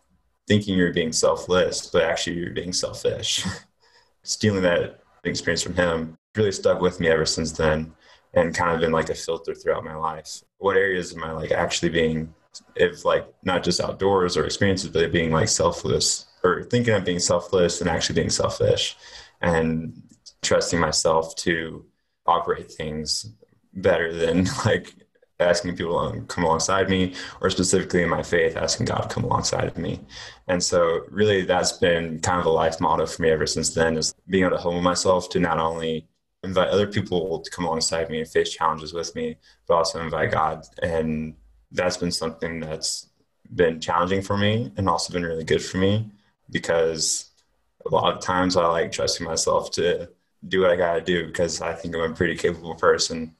thinking 0.47 0.78
you're 0.78 0.93
being 0.93 1.12
selfless 1.12 1.88
but 1.88 2.04
actually 2.04 2.38
you're 2.38 2.54
being 2.54 2.73
selfish. 2.73 3.45
Stealing 4.23 4.62
that 4.63 5.02
experience 5.23 5.62
from 5.62 5.76
him 5.76 6.17
really 6.36 6.52
stuck 6.52 6.82
with 6.82 7.00
me 7.00 7.08
ever 7.08 7.26
since 7.26 7.52
then 7.52 7.93
and 8.34 8.56
kind 8.56 8.73
of 8.73 8.82
been 8.82 8.91
like 8.91 9.10
a 9.10 9.15
filter 9.15 9.54
throughout 9.54 9.84
my 9.84 9.95
life. 9.95 10.41
What 10.58 10.78
areas 10.78 11.13
am 11.15 11.23
i 11.23 11.32
like 11.32 11.52
actually 11.52 11.89
being 11.89 12.34
if 12.76 13.06
like 13.06 13.28
not 13.43 13.63
just 13.63 13.82
outdoors 13.82 14.36
or 14.38 14.45
experiences 14.45 14.89
but 14.89 15.12
being 15.12 15.32
like 15.32 15.50
selfless 15.50 16.26
or 16.43 16.63
thinking 16.63 16.93
of 16.93 17.06
being 17.06 17.19
selfless 17.19 17.82
and 17.82 17.89
actually 17.89 18.15
being 18.15 18.30
selfish 18.30 18.95
and 19.41 20.02
trusting 20.41 20.80
myself 20.80 21.36
to 21.36 21.86
operate 22.26 22.71
things 22.71 23.34
better 23.73 24.13
than 24.13 24.47
like 24.65 24.93
asking 25.39 25.76
people 25.76 26.12
to 26.12 26.21
come 26.21 26.43
alongside 26.43 26.89
me 26.89 27.13
or 27.41 27.50
specifically 27.50 28.02
in 28.02 28.10
my 28.10 28.23
faith 28.23 28.58
asking 28.58 28.86
god 28.86 29.02
to 29.02 29.10
come 29.10 29.23
alongside 29.23 29.65
of 29.65 29.78
me 29.78 30.00
and 30.47 30.63
so 30.63 31.02
really 31.10 31.43
that's 31.43 31.73
been 31.73 32.19
kind 32.19 32.39
of 32.39 32.45
a 32.45 32.50
life 32.50 32.82
motto 32.82 33.06
for 33.06 33.21
me 33.21 33.30
ever 33.30 33.45
since 33.45 33.73
then 33.73 33.97
is 33.97 34.13
being 34.28 34.43
able 34.43 34.56
to 34.56 34.62
humble 34.62 34.82
myself 34.82 35.30
to 35.30 35.39
not 35.39 35.60
only 35.60 36.08
invite 36.43 36.69
other 36.69 36.88
people 36.88 37.39
to 37.39 37.52
come 37.52 37.65
alongside 37.65 38.10
me 38.10 38.19
and 38.19 38.30
face 38.30 38.52
challenges 38.52 38.93
with 38.93 39.13
me 39.15 39.36
but 39.67 39.76
also 39.76 40.02
invite 40.02 40.32
god 40.32 40.65
and 40.82 41.36
that's 41.71 41.97
been 41.97 42.12
something 42.12 42.60
that's 42.60 43.10
been 43.54 43.80
challenging 43.80 44.21
for 44.21 44.38
me 44.38 44.71
and 44.78 44.89
also 44.89 45.13
been 45.13 45.23
really 45.23 45.43
good 45.43 45.63
for 45.63 45.78
me 45.78 46.10
because 46.50 47.30
a 47.86 47.89
lot 47.89 48.13
of 48.13 48.21
times 48.21 48.58
I 48.58 48.65
like 48.67 48.91
trusting 48.91 49.26
myself 49.26 49.71
to 49.71 50.10
do 50.47 50.62
what 50.62 50.71
I 50.71 50.76
got 50.76 50.95
to 50.95 51.02
do 51.02 51.28
because 51.28 51.62
I 51.62 51.73
think 51.73 51.95
I'm 51.95 52.12
a 52.12 52.15
pretty 52.15 52.36
capable 52.36 52.76
person. 52.76 53.36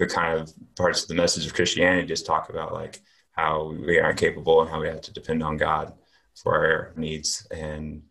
The 0.00 0.06
kind 0.06 0.40
of 0.40 0.52
parts 0.76 1.02
of 1.02 1.08
the 1.08 1.14
message 1.14 1.46
of 1.46 1.54
Christianity 1.54 2.08
just 2.08 2.26
talk 2.26 2.48
about 2.50 2.72
like 2.72 3.00
how 3.32 3.72
we 3.86 4.00
aren't 4.00 4.18
capable 4.18 4.60
and 4.60 4.68
how 4.70 4.80
we 4.80 4.88
have 4.88 5.02
to 5.02 5.12
depend 5.12 5.42
on 5.42 5.56
God 5.56 5.92
for 6.34 6.54
our 6.54 6.92
needs 6.96 7.46
and 7.50 8.02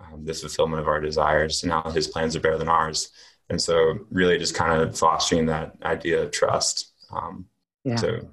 um, 0.00 0.24
the 0.24 0.34
fulfillment 0.34 0.80
of 0.80 0.88
our 0.88 1.00
desires 1.00 1.62
and 1.62 1.72
how 1.72 1.82
His 1.90 2.08
plans 2.08 2.34
are 2.34 2.40
better 2.40 2.58
than 2.58 2.68
ours. 2.68 3.10
And 3.50 3.60
so, 3.60 3.98
really, 4.10 4.38
just 4.38 4.54
kind 4.54 4.80
of 4.80 4.98
fostering 4.98 5.46
that 5.46 5.76
idea 5.82 6.22
of 6.22 6.30
trust. 6.30 6.92
Um, 7.12 7.46
yeah. 7.84 7.96
So, 7.96 8.30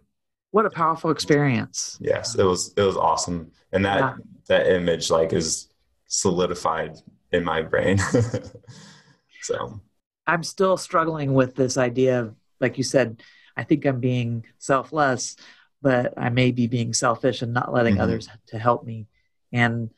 what 0.51 0.65
a 0.65 0.69
powerful 0.69 1.11
experience! 1.11 1.97
Yes, 1.99 2.35
it 2.35 2.43
was. 2.43 2.73
It 2.77 2.81
was 2.81 2.95
awesome, 2.95 3.51
and 3.73 3.83
that 3.85 3.99
yeah. 3.99 4.13
that 4.47 4.67
image 4.67 5.09
like 5.09 5.33
is 5.33 5.67
solidified 6.07 6.97
in 7.31 7.43
my 7.43 7.61
brain. 7.61 7.97
so 9.41 9.81
I'm 10.27 10.43
still 10.43 10.77
struggling 10.77 11.33
with 11.33 11.55
this 11.55 11.77
idea 11.77 12.21
of, 12.21 12.35
like 12.61 12.77
you 12.77 12.83
said, 12.83 13.21
I 13.57 13.63
think 13.63 13.85
I'm 13.85 13.99
being 13.99 14.45
selfless, 14.59 15.35
but 15.81 16.13
I 16.17 16.29
may 16.29 16.51
be 16.51 16.67
being 16.67 16.93
selfish 16.93 17.41
and 17.41 17.53
not 17.53 17.73
letting 17.73 17.95
mm-hmm. 17.95 18.03
others 18.03 18.29
to 18.47 18.59
help 18.59 18.85
me. 18.85 19.07
And 19.51 19.89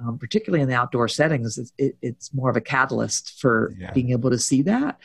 um, 0.00 0.18
particularly 0.18 0.62
in 0.62 0.68
the 0.68 0.76
outdoor 0.76 1.08
settings, 1.08 1.58
it's, 1.58 1.72
it, 1.76 1.96
it's 2.00 2.32
more 2.32 2.50
of 2.50 2.56
a 2.56 2.60
catalyst 2.60 3.40
for 3.40 3.74
yeah. 3.78 3.92
being 3.92 4.10
able 4.10 4.30
to 4.30 4.38
see 4.38 4.62
that. 4.62 4.98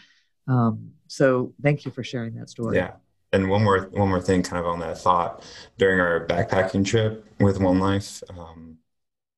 Um, 0.47 0.91
so 1.07 1.53
thank 1.61 1.85
you 1.85 1.91
for 1.91 2.03
sharing 2.03 2.35
that 2.35 2.49
story. 2.49 2.77
Yeah. 2.77 2.91
And 3.33 3.49
one 3.49 3.63
more 3.63 3.89
one 3.91 4.09
more 4.09 4.21
thing, 4.21 4.43
kind 4.43 4.59
of 4.59 4.71
on 4.71 4.79
that 4.79 4.97
thought, 4.97 5.43
during 5.77 5.99
our 5.99 6.25
backpacking 6.25 6.85
trip 6.85 7.25
with 7.39 7.59
One 7.59 7.79
Life, 7.79 8.23
um, 8.29 8.77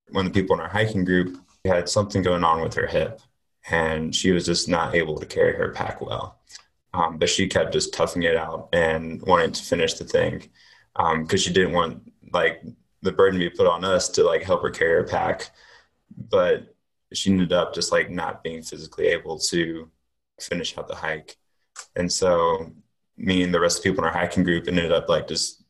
one 0.09 0.27
of 0.27 0.33
the 0.33 0.39
people 0.39 0.55
in 0.55 0.61
our 0.61 0.69
hiking 0.69 1.03
group 1.03 1.37
had 1.65 1.89
something 1.89 2.21
going 2.21 2.43
on 2.43 2.61
with 2.61 2.75
her 2.75 2.85
hip 2.85 3.21
and 3.69 4.15
she 4.15 4.31
was 4.31 4.45
just 4.45 4.69
not 4.69 4.95
able 4.95 5.17
to 5.19 5.25
carry 5.25 5.53
her 5.53 5.69
pack 5.69 6.01
well. 6.01 6.39
Um, 6.93 7.17
but 7.17 7.29
she 7.29 7.47
kept 7.47 7.73
just 7.73 7.93
toughing 7.93 8.23
it 8.23 8.35
out 8.35 8.69
and 8.73 9.21
wanting 9.21 9.51
to 9.51 9.63
finish 9.63 9.95
the 9.95 10.05
thing 10.05 10.49
because 10.95 11.33
um, 11.33 11.37
she 11.37 11.53
didn't 11.53 11.73
want 11.73 12.11
like 12.33 12.63
the 13.01 13.11
burden 13.11 13.39
to 13.39 13.49
be 13.49 13.55
put 13.55 13.67
on 13.67 13.83
us 13.83 14.09
to 14.09 14.23
like 14.23 14.43
help 14.43 14.61
her 14.63 14.69
carry 14.69 14.93
her 14.93 15.03
pack. 15.03 15.51
But 16.17 16.73
she 17.13 17.31
ended 17.31 17.53
up 17.53 17.73
just 17.73 17.91
like 17.91 18.09
not 18.09 18.43
being 18.43 18.63
physically 18.63 19.07
able 19.07 19.39
to 19.39 19.89
finish 20.41 20.77
out 20.77 20.87
the 20.87 20.95
hike. 20.95 21.37
And 21.95 22.11
so 22.11 22.71
me 23.17 23.43
and 23.43 23.53
the 23.53 23.59
rest 23.59 23.77
of 23.77 23.83
the 23.83 23.89
people 23.89 24.03
in 24.03 24.07
our 24.09 24.17
hiking 24.17 24.43
group 24.43 24.67
ended 24.67 24.91
up 24.91 25.09
like 25.09 25.27
just 25.27 25.63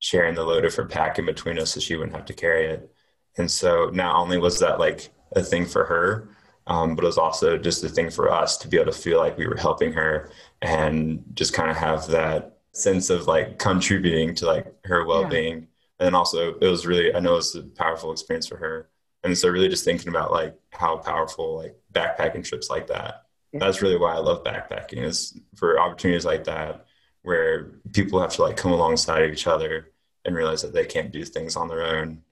sharing 0.00 0.34
the 0.34 0.44
load 0.44 0.64
of 0.64 0.74
her 0.74 0.86
pack 0.86 1.18
in 1.18 1.26
between 1.26 1.58
us 1.58 1.72
so 1.72 1.80
she 1.80 1.96
wouldn't 1.96 2.14
have 2.14 2.26
to 2.26 2.34
carry 2.34 2.66
it. 2.66 2.92
And 3.36 3.50
so 3.50 3.90
not 3.92 4.16
only 4.16 4.38
was 4.38 4.60
that 4.60 4.78
like 4.78 5.10
a 5.32 5.42
thing 5.42 5.66
for 5.66 5.84
her, 5.84 6.28
um, 6.68 6.94
but 6.94 7.02
it 7.02 7.06
was 7.06 7.18
also 7.18 7.56
just 7.56 7.82
a 7.82 7.88
thing 7.88 8.10
for 8.10 8.30
us 8.30 8.58
to 8.58 8.68
be 8.68 8.76
able 8.76 8.92
to 8.92 8.98
feel 8.98 9.18
like 9.18 9.38
we 9.38 9.46
were 9.46 9.56
helping 9.56 9.92
her 9.94 10.30
and 10.60 11.24
just 11.34 11.54
kind 11.54 11.70
of 11.70 11.76
have 11.76 12.06
that 12.08 12.58
sense 12.72 13.08
of 13.08 13.26
like 13.26 13.58
contributing 13.58 14.34
to 14.36 14.46
like 14.46 14.72
her 14.84 15.04
well-being. 15.06 15.54
Yeah. 15.54 15.64
And 16.00 16.06
then 16.06 16.14
also 16.14 16.54
it 16.58 16.66
was 16.66 16.86
really, 16.86 17.14
I 17.14 17.20
know 17.20 17.32
it 17.32 17.36
was 17.36 17.56
a 17.56 17.62
powerful 17.62 18.12
experience 18.12 18.46
for 18.46 18.58
her. 18.58 18.90
And 19.24 19.36
so 19.36 19.48
really 19.48 19.68
just 19.68 19.84
thinking 19.84 20.10
about 20.10 20.30
like 20.30 20.56
how 20.70 20.98
powerful 20.98 21.56
like 21.56 21.74
backpacking 21.92 22.44
trips 22.44 22.68
like 22.68 22.86
that. 22.88 23.24
Yeah. 23.52 23.60
That's 23.60 23.80
really 23.80 23.96
why 23.96 24.14
I 24.14 24.18
love 24.18 24.44
backpacking 24.44 25.02
is 25.02 25.40
for 25.56 25.80
opportunities 25.80 26.26
like 26.26 26.44
that 26.44 26.84
where 27.22 27.72
people 27.94 28.20
have 28.20 28.34
to 28.34 28.42
like 28.42 28.58
come 28.58 28.72
alongside 28.72 29.22
of 29.22 29.32
each 29.32 29.46
other 29.46 29.90
and 30.26 30.36
realize 30.36 30.62
that 30.62 30.74
they 30.74 30.84
can't 30.84 31.10
do 31.10 31.24
things 31.24 31.56
on 31.56 31.68
their 31.68 31.82
own 31.82 32.22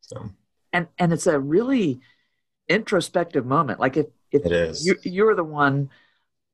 so 0.00 0.30
and 0.72 0.86
and 0.98 1.12
it's 1.12 1.26
a 1.26 1.38
really 1.38 2.00
introspective 2.68 3.46
moment. 3.46 3.80
Like 3.80 3.96
if 3.96 4.06
if 4.30 4.44
it 4.44 4.52
is. 4.52 4.86
You, 4.86 4.96
you're 5.02 5.34
the 5.34 5.44
one 5.44 5.90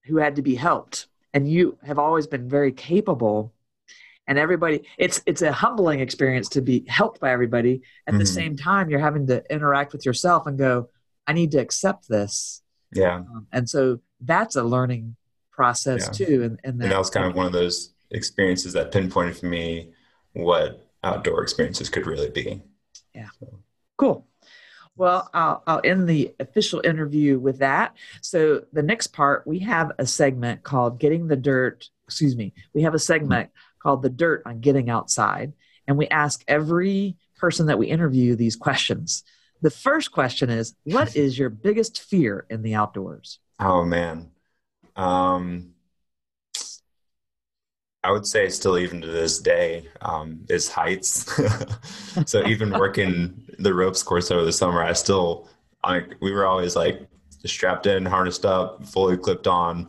who 0.05 0.17
had 0.17 0.37
to 0.37 0.43
be 0.43 0.55
helped, 0.55 1.07
and 1.33 1.51
you 1.51 1.79
have 1.85 1.99
always 1.99 2.27
been 2.27 2.49
very 2.49 2.73
capable 2.73 3.53
and 4.27 4.39
everybody 4.39 4.87
it's 4.99 5.23
it's 5.27 5.43
a 5.43 5.51
humbling 5.51 6.01
experience 6.01 6.49
to 6.51 6.61
be 6.61 6.85
helped 6.87 7.21
by 7.21 7.33
everybody 7.33 7.83
at 8.07 8.13
mm-hmm. 8.13 8.19
the 8.19 8.27
same 8.27 8.55
time 8.55 8.89
you're 8.91 9.01
having 9.01 9.27
to 9.27 9.43
interact 9.51 9.93
with 9.93 10.05
yourself 10.05 10.47
and 10.47 10.59
go 10.59 10.89
i 11.27 11.33
need 11.33 11.51
to 11.51 11.59
accept 11.59 12.07
this 12.07 12.63
yeah 12.93 13.17
um, 13.17 13.47
and 13.51 13.69
so 13.69 13.99
that's 14.21 14.57
a 14.57 14.63
learning 14.63 15.17
process 15.51 16.07
yeah. 16.07 16.27
too 16.27 16.43
and, 16.43 16.61
and, 16.63 16.79
that, 16.79 16.85
and 16.85 16.93
that 16.93 16.99
was 16.99 17.11
kind 17.11 17.27
of 17.27 17.35
one 17.35 17.47
of 17.47 17.53
those 17.53 17.95
experiences 18.11 18.75
that 18.75 18.93
pinpointed 18.93 19.37
for 19.37 19.47
me 19.47 19.91
what 20.35 20.87
outdoor 21.03 21.43
experiences 21.43 21.89
could 21.89 22.07
really 22.07 22.31
be 22.31 22.63
yeah. 23.15 23.29
Cool. 23.97 24.27
Well, 24.97 25.31
I'll, 25.33 25.63
I'll 25.67 25.81
end 25.83 26.09
the 26.09 26.35
official 26.41 26.81
interview 26.85 27.39
with 27.39 27.59
that. 27.59 27.97
So, 28.21 28.65
the 28.73 28.83
next 28.83 29.09
part, 29.09 29.47
we 29.47 29.61
have 29.61 29.93
a 29.99 30.07
segment 30.07 30.63
called 30.63 30.99
Getting 30.99 31.27
the 31.27 31.37
Dirt. 31.37 31.89
Excuse 32.07 32.37
me. 32.37 32.53
We 32.75 32.83
have 32.83 32.95
a 32.95 32.99
segment 32.99 33.51
called 33.81 34.03
The 34.03 34.11
Dirt 34.11 34.43
on 34.45 34.61
Getting 34.61 34.91
Outside. 34.91 35.53
And 35.87 35.97
we 35.97 36.09
ask 36.09 36.45
every 36.47 37.17
person 37.37 37.67
that 37.67 37.79
we 37.79 37.87
interview 37.87 38.37
these 38.37 38.57
questions. 38.57 39.25
The 39.63 39.71
first 39.71 40.13
question 40.13 40.51
is 40.51 40.75
What 40.85 41.17
is 41.17 41.39
your 41.39 41.51
biggest 41.51 42.01
fear 42.03 42.47
in 42.51 42.63
the 42.63 42.75
outdoors? 42.75 43.39
Oh, 43.59 43.85
man. 43.85 44.31
Um, 44.97 45.75
I 48.03 48.11
would 48.11 48.27
say 48.27 48.49
still 48.49 48.79
even 48.79 49.01
to 49.03 49.07
this 49.07 49.39
day 49.39 49.87
um, 50.01 50.45
is 50.49 50.71
heights. 50.71 51.31
so 52.27 52.47
even 52.47 52.71
working 52.71 53.45
the 53.59 53.75
ropes 53.75 54.03
course 54.03 54.31
over 54.31 54.45
the 54.45 54.53
summer, 54.53 54.83
I 54.83 54.95
still 54.95 55.49
like 55.85 56.15
we 56.21 56.33
were 56.33 56.47
always 56.47 56.77
like 56.77 57.07
strapped 57.45 57.87
in, 57.87 58.07
harnessed 58.07 58.47
up, 58.47 58.85
fully 58.87 59.17
clipped 59.17 59.47
on 59.47 59.89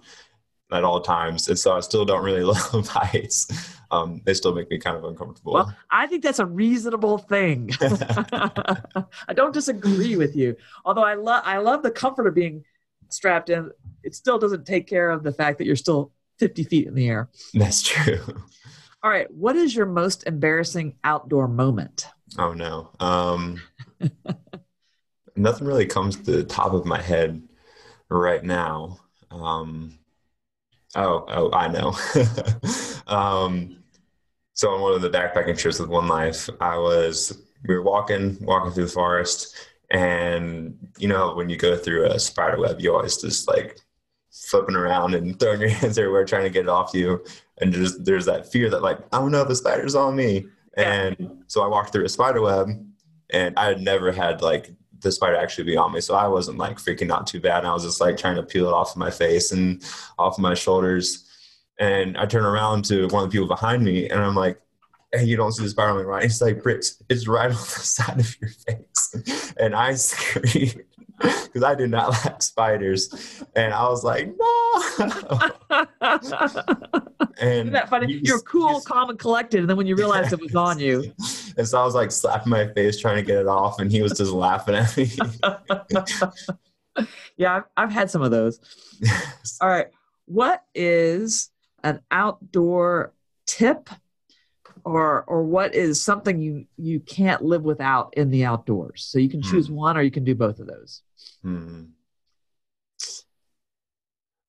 at 0.72 0.84
all 0.84 1.02
times, 1.02 1.48
and 1.48 1.58
so 1.58 1.74
I 1.74 1.80
still 1.80 2.06
don't 2.06 2.24
really 2.24 2.44
love 2.74 2.88
heights. 2.88 3.78
Um, 3.92 4.22
they 4.26 4.34
still 4.34 4.54
make 4.54 4.70
me 4.70 4.78
kind 4.78 4.96
of 4.96 5.04
uncomfortable. 5.04 5.54
Well, 5.54 5.76
I 5.90 6.08
think 6.08 6.24
that's 6.24 6.40
a 6.40 6.46
reasonable 6.46 7.18
thing. 7.18 7.72
I 7.82 9.34
don't 9.34 9.54
disagree 9.54 10.16
with 10.16 10.36
you. 10.36 10.56
Although 10.86 11.04
I 11.04 11.16
love 11.16 11.44
I 11.46 11.58
love 11.58 11.82
the 11.84 11.92
comfort 11.92 12.28
of 12.28 12.36
being 12.36 12.66
strapped 13.10 13.50
in. 13.50 13.72
It 14.04 14.16
still 14.16 14.40
doesn't 14.40 14.66
take 14.66 14.88
care 14.88 15.12
of 15.12 15.24
the 15.24 15.32
fact 15.32 15.58
that 15.58 15.66
you're 15.66 15.76
still 15.76 16.12
50 16.42 16.64
feet 16.64 16.88
in 16.88 16.96
the 16.96 17.08
air. 17.08 17.30
That's 17.54 17.84
true. 17.84 18.20
All 19.04 19.12
right. 19.12 19.32
What 19.32 19.56
is 19.56 19.76
your 19.76 19.86
most 19.86 20.26
embarrassing 20.26 20.96
outdoor 21.04 21.48
moment? 21.48 22.08
Oh 22.40 22.54
no. 22.54 22.90
Um, 23.00 23.62
nothing 25.36 25.68
really 25.68 25.86
comes 25.86 26.16
to 26.16 26.32
the 26.32 26.44
top 26.44 26.74
of 26.74 26.84
my 26.84 27.00
head 27.00 27.44
right 28.10 28.44
now. 28.44 29.00
Um, 29.30 30.00
oh, 30.96 31.26
oh, 31.28 31.52
I 31.54 31.68
know. 31.68 31.96
um, 33.08 33.84
so 34.56 34.72
on 34.72 34.82
one 34.82 34.94
of 34.94 35.02
the 35.02 35.12
backpacking 35.12 35.60
trips 35.60 35.80
with 35.80 35.90
One 35.90 36.08
Life, 36.08 36.50
I 36.60 36.78
was 36.78 37.40
we 37.68 37.76
were 37.76 37.84
walking 37.84 38.38
walking 38.42 38.72
through 38.72 38.86
the 38.86 38.92
forest, 38.92 39.56
and 39.92 40.76
you 40.98 41.08
know 41.08 41.36
when 41.36 41.50
you 41.50 41.58
go 41.58 41.78
through 41.78 42.08
a 42.08 42.20
spider 42.20 42.60
web, 42.60 42.82
you 42.82 42.94
always 42.94 43.18
just 43.18 43.48
like 43.48 43.80
flipping 44.32 44.76
around 44.76 45.14
and 45.14 45.40
throwing 45.40 45.62
your 45.62 45.70
hands 45.82 45.98
everywhere 45.98 46.26
trying 46.26 46.44
to 46.44 46.50
get 46.50 46.64
it 46.64 46.70
off 46.70 46.94
you 46.94 47.24
and 47.60 47.74
just 47.74 48.04
there's 48.06 48.26
that 48.26 48.52
fear 48.52 48.70
that 48.70 48.82
like 48.82 48.98
i 49.12 49.18
don't 49.18 49.32
know 49.32 49.42
if 49.42 49.48
the 49.48 49.56
spider's 49.56 49.96
on 49.96 50.16
me 50.16 50.46
yeah. 50.78 50.94
and 50.94 51.44
so 51.48 51.62
i 51.62 51.68
walked 51.68 51.92
through 51.92 52.06
a 52.06 52.10
spider 52.10 52.42
web 52.42 52.70
and 53.32 53.58
i 53.58 53.66
had 53.66 53.82
never 53.82 54.12
had 54.12 54.42
like 54.42 54.72
the 55.00 55.12
spider 55.12 55.36
actually 55.36 55.64
be 55.64 55.76
on 55.76 55.92
me 55.92 56.00
so 56.00 56.16
i 56.16 56.28
wasn't 56.28 56.58
like 56.58 56.78
freaking 56.78 57.12
out 57.12 57.28
too 57.28 57.40
bad 57.40 57.60
and 57.60 57.68
i 57.68 57.74
was 57.74 57.84
just 57.84 58.00
like 58.00 58.18
trying 58.18 58.36
to 58.36 58.44
peel 58.44 58.68
it 58.68 58.74
off 58.74 58.92
of 58.92 58.98
my 58.98 59.10
face 59.10 59.52
and 59.52 59.84
off 60.18 60.38
of 60.38 60.40
my 60.40 60.54
shoulders 60.54 61.28
and 61.80 62.18
i 62.18 62.26
turn 62.26 62.46
around 62.46 62.86
to 62.86 63.08
one 63.08 63.24
of 63.24 63.30
the 63.30 63.36
people 63.36 63.48
behind 63.48 63.84
me 63.84 64.10
and 64.10 64.20
i'm 64.22 64.36
like 64.36 64.62
hey, 65.14 65.26
you 65.26 65.36
don't 65.36 65.52
see 65.52 65.64
the 65.64 65.70
spider 65.70 65.92
on 65.92 65.98
me, 65.98 66.04
right? 66.04 66.24
It's 66.24 66.42
like, 66.42 66.64
Briggs, 66.64 67.02
it's 67.10 67.28
right 67.28 67.50
on 67.50 67.52
the 67.52 67.58
side 67.58 68.20
of 68.20 68.36
your 68.40 68.50
face. 68.50 69.54
And 69.60 69.76
I 69.76 69.94
screamed 69.96 70.84
because 71.22 71.64
I 71.64 71.76
do 71.76 71.88
not 71.88 72.10
like 72.26 72.42
spiders. 72.42 73.44
And 73.56 73.74
I 73.74 73.88
was 73.88 74.04
like, 74.04 74.28
no. 74.38 74.82
and 77.40 77.60
Isn't 77.60 77.74
that 77.74 77.90
funny? 77.90 78.20
You're 78.24 78.42
cool, 78.42 78.82
calm, 78.82 79.10
and 79.10 79.20
collected. 79.20 79.62
And 79.62 79.70
then 79.70 79.78
when 79.78 79.88
you 79.88 79.96
realized 79.96 80.34
it 80.34 80.42
was 80.42 80.56
on 80.56 80.80
you. 80.80 81.14
And 81.58 81.68
so 81.68 81.82
I 81.82 81.84
was 81.84 81.94
like 81.94 82.12
slapping 82.12 82.50
my 82.50 82.72
face 82.74 82.98
trying 82.98 83.18
to 83.18 83.22
get 83.22 83.38
it 83.38 83.46
off. 83.46 83.80
And 83.80 83.92
he 83.92 84.02
was 84.02 84.14
just 84.14 84.32
laughing 84.32 84.74
at 84.74 84.96
me. 84.96 85.12
yeah, 87.36 87.58
I've, 87.58 87.64
I've 87.76 87.92
had 87.92 88.10
some 88.10 88.22
of 88.22 88.32
those. 88.32 88.62
All 89.60 89.68
right. 89.68 89.88
What 90.28 90.64
is 90.74 91.50
an 91.84 92.00
outdoor 92.10 93.14
tip 93.46 93.90
or 94.84 95.24
or 95.24 95.44
what 95.44 95.76
is 95.76 96.02
something 96.02 96.40
you 96.40 96.66
you 96.78 97.00
can't 97.00 97.44
live 97.44 97.64
without 97.64 98.14
in 98.16 98.30
the 98.30 98.46
outdoors. 98.46 99.04
So 99.04 99.20
you 99.20 99.30
can 99.30 99.42
choose 99.42 99.70
mm. 99.70 99.74
one 99.74 99.98
or 99.98 100.02
you 100.02 100.12
can 100.12 100.24
do 100.24 100.36
both 100.36 100.60
of 100.60 100.68
those. 100.68 101.02
Mm. 101.46 101.90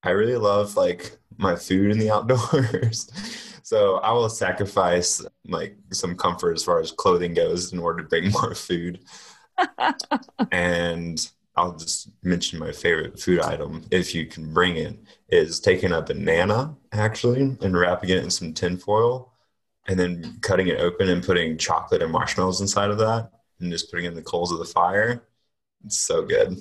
i 0.03 0.09
really 0.11 0.37
love 0.37 0.75
like 0.75 1.17
my 1.37 1.55
food 1.55 1.91
in 1.91 1.99
the 1.99 2.11
outdoors. 2.11 3.09
So 3.65 3.95
i 3.99 4.11
will 4.11 4.29
sacrifice 4.29 5.25
like 5.47 5.77
some 5.93 6.17
comfort 6.17 6.53
as 6.57 6.65
far 6.65 6.81
as 6.81 6.91
clothing 6.91 7.33
goes 7.33 7.71
in 7.71 7.79
order 7.79 8.03
to 8.03 8.09
bring 8.09 8.29
more 8.41 8.53
food. 8.53 8.99
And 10.51 11.31
i'll 11.55 11.75
just 11.75 12.09
mention 12.23 12.59
my 12.59 12.71
favorite 12.71 13.19
food 13.19 13.39
item 13.39 13.85
if 13.91 14.13
you 14.13 14.25
can 14.25 14.53
bring 14.53 14.75
it 14.75 14.97
is 15.29 15.59
taking 15.59 15.93
a 15.93 16.01
banana 16.01 16.75
actually 16.91 17.55
and 17.61 17.77
wrapping 17.77 18.09
it 18.09 18.23
in 18.23 18.29
some 18.29 18.53
tin 18.53 18.75
foil 18.77 19.32
and 19.87 19.99
then 19.99 20.37
cutting 20.41 20.67
it 20.67 20.79
open 20.79 21.09
and 21.09 21.23
putting 21.23 21.57
chocolate 21.57 22.01
and 22.01 22.11
marshmallows 22.11 22.61
inside 22.61 22.89
of 22.89 22.97
that 22.99 23.31
and 23.59 23.71
just 23.71 23.89
putting 23.91 24.05
in 24.05 24.13
the 24.13 24.21
coals 24.21 24.51
of 24.51 24.59
the 24.59 24.65
fire. 24.65 25.23
It's 25.85 25.99
so 25.99 26.23
good. 26.23 26.57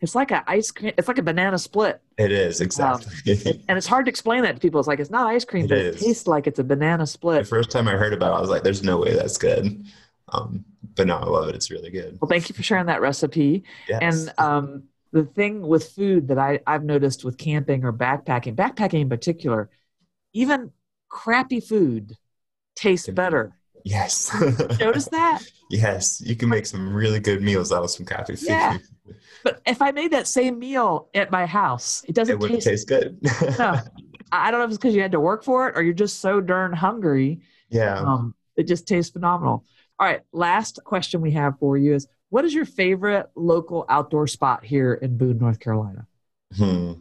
It's 0.00 0.14
like 0.14 0.30
an 0.30 0.42
ice 0.46 0.70
cream. 0.70 0.92
It's 0.98 1.08
like 1.08 1.18
a 1.18 1.22
banana 1.22 1.58
split. 1.58 2.02
It 2.18 2.30
is 2.30 2.60
exactly, 2.60 3.32
um, 3.32 3.62
and 3.68 3.78
it's 3.78 3.86
hard 3.86 4.04
to 4.06 4.10
explain 4.10 4.42
that 4.42 4.54
to 4.54 4.60
people. 4.60 4.78
It's 4.78 4.86
like 4.86 5.00
it's 5.00 5.10
not 5.10 5.26
ice 5.26 5.44
cream, 5.44 5.64
it 5.64 5.68
but 5.68 5.78
is. 5.78 5.96
it 5.96 6.04
tastes 6.04 6.26
like 6.26 6.46
it's 6.46 6.58
a 6.58 6.64
banana 6.64 7.06
split. 7.06 7.44
The 7.44 7.48
first 7.48 7.70
time 7.70 7.88
I 7.88 7.92
heard 7.92 8.12
about 8.12 8.32
it, 8.32 8.36
I 8.36 8.40
was 8.40 8.50
like, 8.50 8.62
"There's 8.62 8.82
no 8.82 8.98
way 8.98 9.14
that's 9.14 9.38
good." 9.38 9.86
Um, 10.28 10.64
but 10.96 11.06
now 11.06 11.18
I 11.18 11.24
love 11.24 11.48
it. 11.48 11.54
It's 11.54 11.70
really 11.70 11.90
good. 11.90 12.18
Well, 12.20 12.28
thank 12.28 12.48
you 12.48 12.54
for 12.54 12.62
sharing 12.62 12.86
that 12.86 13.00
recipe. 13.00 13.64
Yes. 13.88 14.00
And 14.02 14.34
um, 14.38 14.82
the 15.12 15.24
thing 15.24 15.62
with 15.62 15.90
food 15.92 16.28
that 16.28 16.38
I, 16.38 16.60
I've 16.66 16.84
noticed 16.84 17.24
with 17.24 17.38
camping 17.38 17.84
or 17.84 17.92
backpacking, 17.92 18.54
backpacking 18.54 19.00
in 19.02 19.08
particular, 19.08 19.70
even 20.32 20.72
crappy 21.08 21.60
food 21.60 22.16
tastes 22.76 23.08
better. 23.08 23.56
Yes. 23.84 24.32
Notice 24.80 25.08
that? 25.08 25.42
Yes. 25.68 26.20
You 26.24 26.36
can 26.36 26.48
make 26.48 26.64
some 26.64 26.94
really 26.94 27.18
good 27.18 27.42
meals 27.42 27.72
out 27.72 27.82
of 27.82 27.90
some 27.90 28.06
coffee. 28.06 28.36
Yeah. 28.40 28.78
But 29.42 29.60
if 29.66 29.82
I 29.82 29.90
made 29.90 30.12
that 30.12 30.28
same 30.28 30.60
meal 30.60 31.08
at 31.12 31.32
my 31.32 31.44
house, 31.44 32.04
it 32.06 32.14
doesn't 32.14 32.34
it 32.34 32.38
wouldn't 32.38 32.62
taste, 32.62 32.86
taste 32.86 32.88
good. 32.88 33.18
no. 33.58 33.80
I 34.32 34.52
don't 34.52 34.60
know 34.60 34.64
if 34.64 34.70
it's 34.70 34.78
because 34.78 34.94
you 34.94 35.02
had 35.02 35.10
to 35.12 35.18
work 35.20 35.42
for 35.42 35.68
it 35.68 35.76
or 35.76 35.82
you're 35.82 35.92
just 35.92 36.20
so 36.20 36.40
darn 36.40 36.72
hungry. 36.72 37.40
Yeah. 37.68 37.98
Um, 37.98 38.36
it 38.56 38.68
just 38.68 38.86
tastes 38.86 39.10
phenomenal. 39.10 39.64
All 39.98 40.06
right. 40.06 40.20
Last 40.32 40.78
question 40.84 41.20
we 41.20 41.32
have 41.32 41.58
for 41.58 41.76
you 41.76 41.94
is 41.94 42.06
what 42.28 42.44
is 42.44 42.54
your 42.54 42.64
favorite 42.64 43.26
local 43.34 43.84
outdoor 43.88 44.28
spot 44.28 44.64
here 44.64 44.94
in 44.94 45.16
Boone, 45.16 45.38
North 45.38 45.58
Carolina? 45.58 46.06
Hmm. 46.56 46.92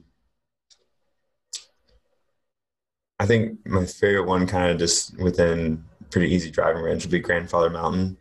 I 3.19 3.25
think 3.25 3.65
my 3.65 3.85
favorite 3.85 4.27
one, 4.27 4.45
kind 4.47 4.71
of 4.71 4.77
just 4.77 5.17
within 5.19 5.83
pretty 6.11 6.33
easy 6.33 6.51
driving 6.51 6.83
range, 6.83 7.03
would 7.03 7.11
be 7.11 7.19
Grandfather 7.19 7.69
Mountain. 7.69 8.17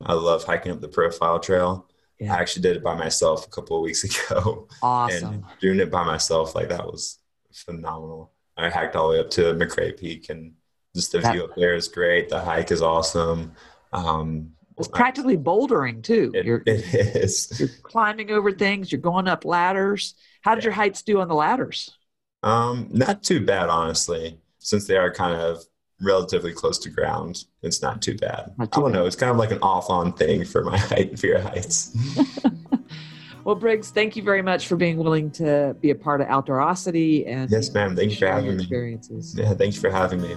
I 0.00 0.14
love 0.14 0.44
hiking 0.44 0.72
up 0.72 0.80
the 0.80 0.88
Profile 0.88 1.38
Trail. 1.38 1.86
Yeah. 2.18 2.34
I 2.34 2.40
actually 2.40 2.62
did 2.62 2.76
it 2.76 2.82
by 2.82 2.94
myself 2.94 3.46
a 3.46 3.50
couple 3.50 3.76
of 3.76 3.82
weeks 3.82 4.04
ago. 4.30 4.68
Awesome. 4.82 5.34
And 5.34 5.44
doing 5.60 5.80
it 5.80 5.90
by 5.90 6.04
myself, 6.04 6.54
like 6.54 6.68
that 6.70 6.86
was 6.86 7.18
phenomenal. 7.52 8.32
I 8.56 8.70
hiked 8.70 8.96
all 8.96 9.08
the 9.08 9.14
way 9.14 9.20
up 9.20 9.30
to 9.30 9.54
McRae 9.54 9.98
Peak, 9.98 10.30
and 10.30 10.54
just 10.94 11.12
the 11.12 11.20
that, 11.20 11.32
view 11.32 11.44
up 11.44 11.54
there 11.56 11.74
is 11.74 11.86
great. 11.86 12.28
The 12.28 12.40
hike 12.40 12.72
is 12.72 12.82
awesome. 12.82 13.52
Um, 13.92 14.52
it's 14.78 14.88
practically 14.88 15.36
bouldering 15.36 16.02
too. 16.02 16.32
It, 16.34 16.44
you're, 16.44 16.62
it 16.66 16.94
is. 16.94 17.58
You're 17.58 17.68
climbing 17.82 18.30
over 18.30 18.52
things. 18.52 18.90
You're 18.90 19.00
going 19.00 19.28
up 19.28 19.44
ladders. 19.44 20.14
How 20.42 20.54
did 20.54 20.64
yeah. 20.64 20.68
your 20.68 20.74
heights 20.74 21.02
do 21.02 21.20
on 21.20 21.28
the 21.28 21.34
ladders? 21.34 21.97
Um, 22.42 22.88
not 22.90 23.22
too 23.22 23.44
bad, 23.44 23.68
honestly, 23.68 24.38
since 24.58 24.86
they 24.86 24.96
are 24.96 25.12
kind 25.12 25.34
of 25.34 25.64
relatively 26.00 26.52
close 26.52 26.78
to 26.78 26.90
ground. 26.90 27.44
It's 27.62 27.82
not 27.82 28.00
too 28.02 28.16
bad. 28.16 28.52
Not 28.56 28.72
too 28.72 28.80
I 28.80 28.82
don't 28.82 28.92
bad. 28.92 28.98
know. 28.98 29.06
It's 29.06 29.16
kind 29.16 29.30
of 29.30 29.36
like 29.36 29.50
an 29.50 29.58
off-on 29.62 30.12
thing 30.12 30.44
for 30.44 30.62
my 30.62 30.78
height, 30.90 31.18
for 31.18 31.26
your 31.26 31.40
heights. 31.40 31.96
well, 33.44 33.56
Briggs, 33.56 33.90
thank 33.90 34.14
you 34.16 34.22
very 34.22 34.42
much 34.42 34.68
for 34.68 34.76
being 34.76 34.98
willing 34.98 35.30
to 35.32 35.76
be 35.80 35.90
a 35.90 35.94
part 35.94 36.20
of 36.20 36.28
Outdoorosity 36.28 37.26
and 37.26 37.50
yes, 37.50 37.72
ma'am. 37.72 37.96
Thank 37.96 38.12
you 38.12 38.16
for 38.16 38.26
having 38.26 38.56
me. 38.56 38.62
Experiences. 38.62 39.34
Yeah, 39.36 39.54
thanks 39.54 39.76
for 39.76 39.90
having 39.90 40.20
me. 40.20 40.36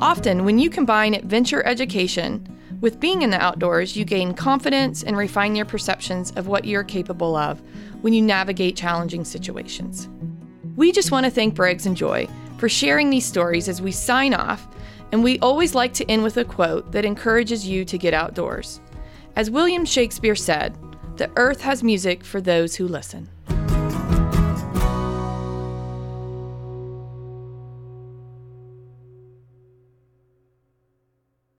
Often, 0.00 0.44
when 0.44 0.58
you 0.58 0.68
combine 0.68 1.14
adventure 1.14 1.64
education 1.64 2.46
with 2.80 2.98
being 2.98 3.22
in 3.22 3.30
the 3.30 3.40
outdoors, 3.40 3.96
you 3.96 4.04
gain 4.04 4.34
confidence 4.34 5.04
and 5.04 5.16
refine 5.16 5.54
your 5.54 5.64
perceptions 5.64 6.32
of 6.32 6.48
what 6.48 6.64
you're 6.64 6.82
capable 6.82 7.36
of 7.36 7.62
when 8.02 8.12
you 8.12 8.20
navigate 8.20 8.76
challenging 8.76 9.24
situations. 9.24 10.08
We 10.74 10.90
just 10.90 11.12
want 11.12 11.24
to 11.26 11.30
thank 11.30 11.54
Briggs 11.54 11.84
and 11.84 11.94
Joy 11.94 12.26
for 12.56 12.68
sharing 12.68 13.10
these 13.10 13.26
stories 13.26 13.68
as 13.68 13.82
we 13.82 13.92
sign 13.92 14.32
off, 14.32 14.66
and 15.12 15.22
we 15.22 15.38
always 15.40 15.74
like 15.74 15.92
to 15.94 16.10
end 16.10 16.22
with 16.22 16.38
a 16.38 16.44
quote 16.46 16.92
that 16.92 17.04
encourages 17.04 17.68
you 17.68 17.84
to 17.84 17.98
get 17.98 18.14
outdoors. 18.14 18.80
As 19.36 19.50
William 19.50 19.84
Shakespeare 19.84 20.34
said, 20.34 20.78
the 21.16 21.30
earth 21.36 21.60
has 21.60 21.82
music 21.82 22.24
for 22.24 22.40
those 22.40 22.74
who 22.74 22.88
listen. 22.88 23.28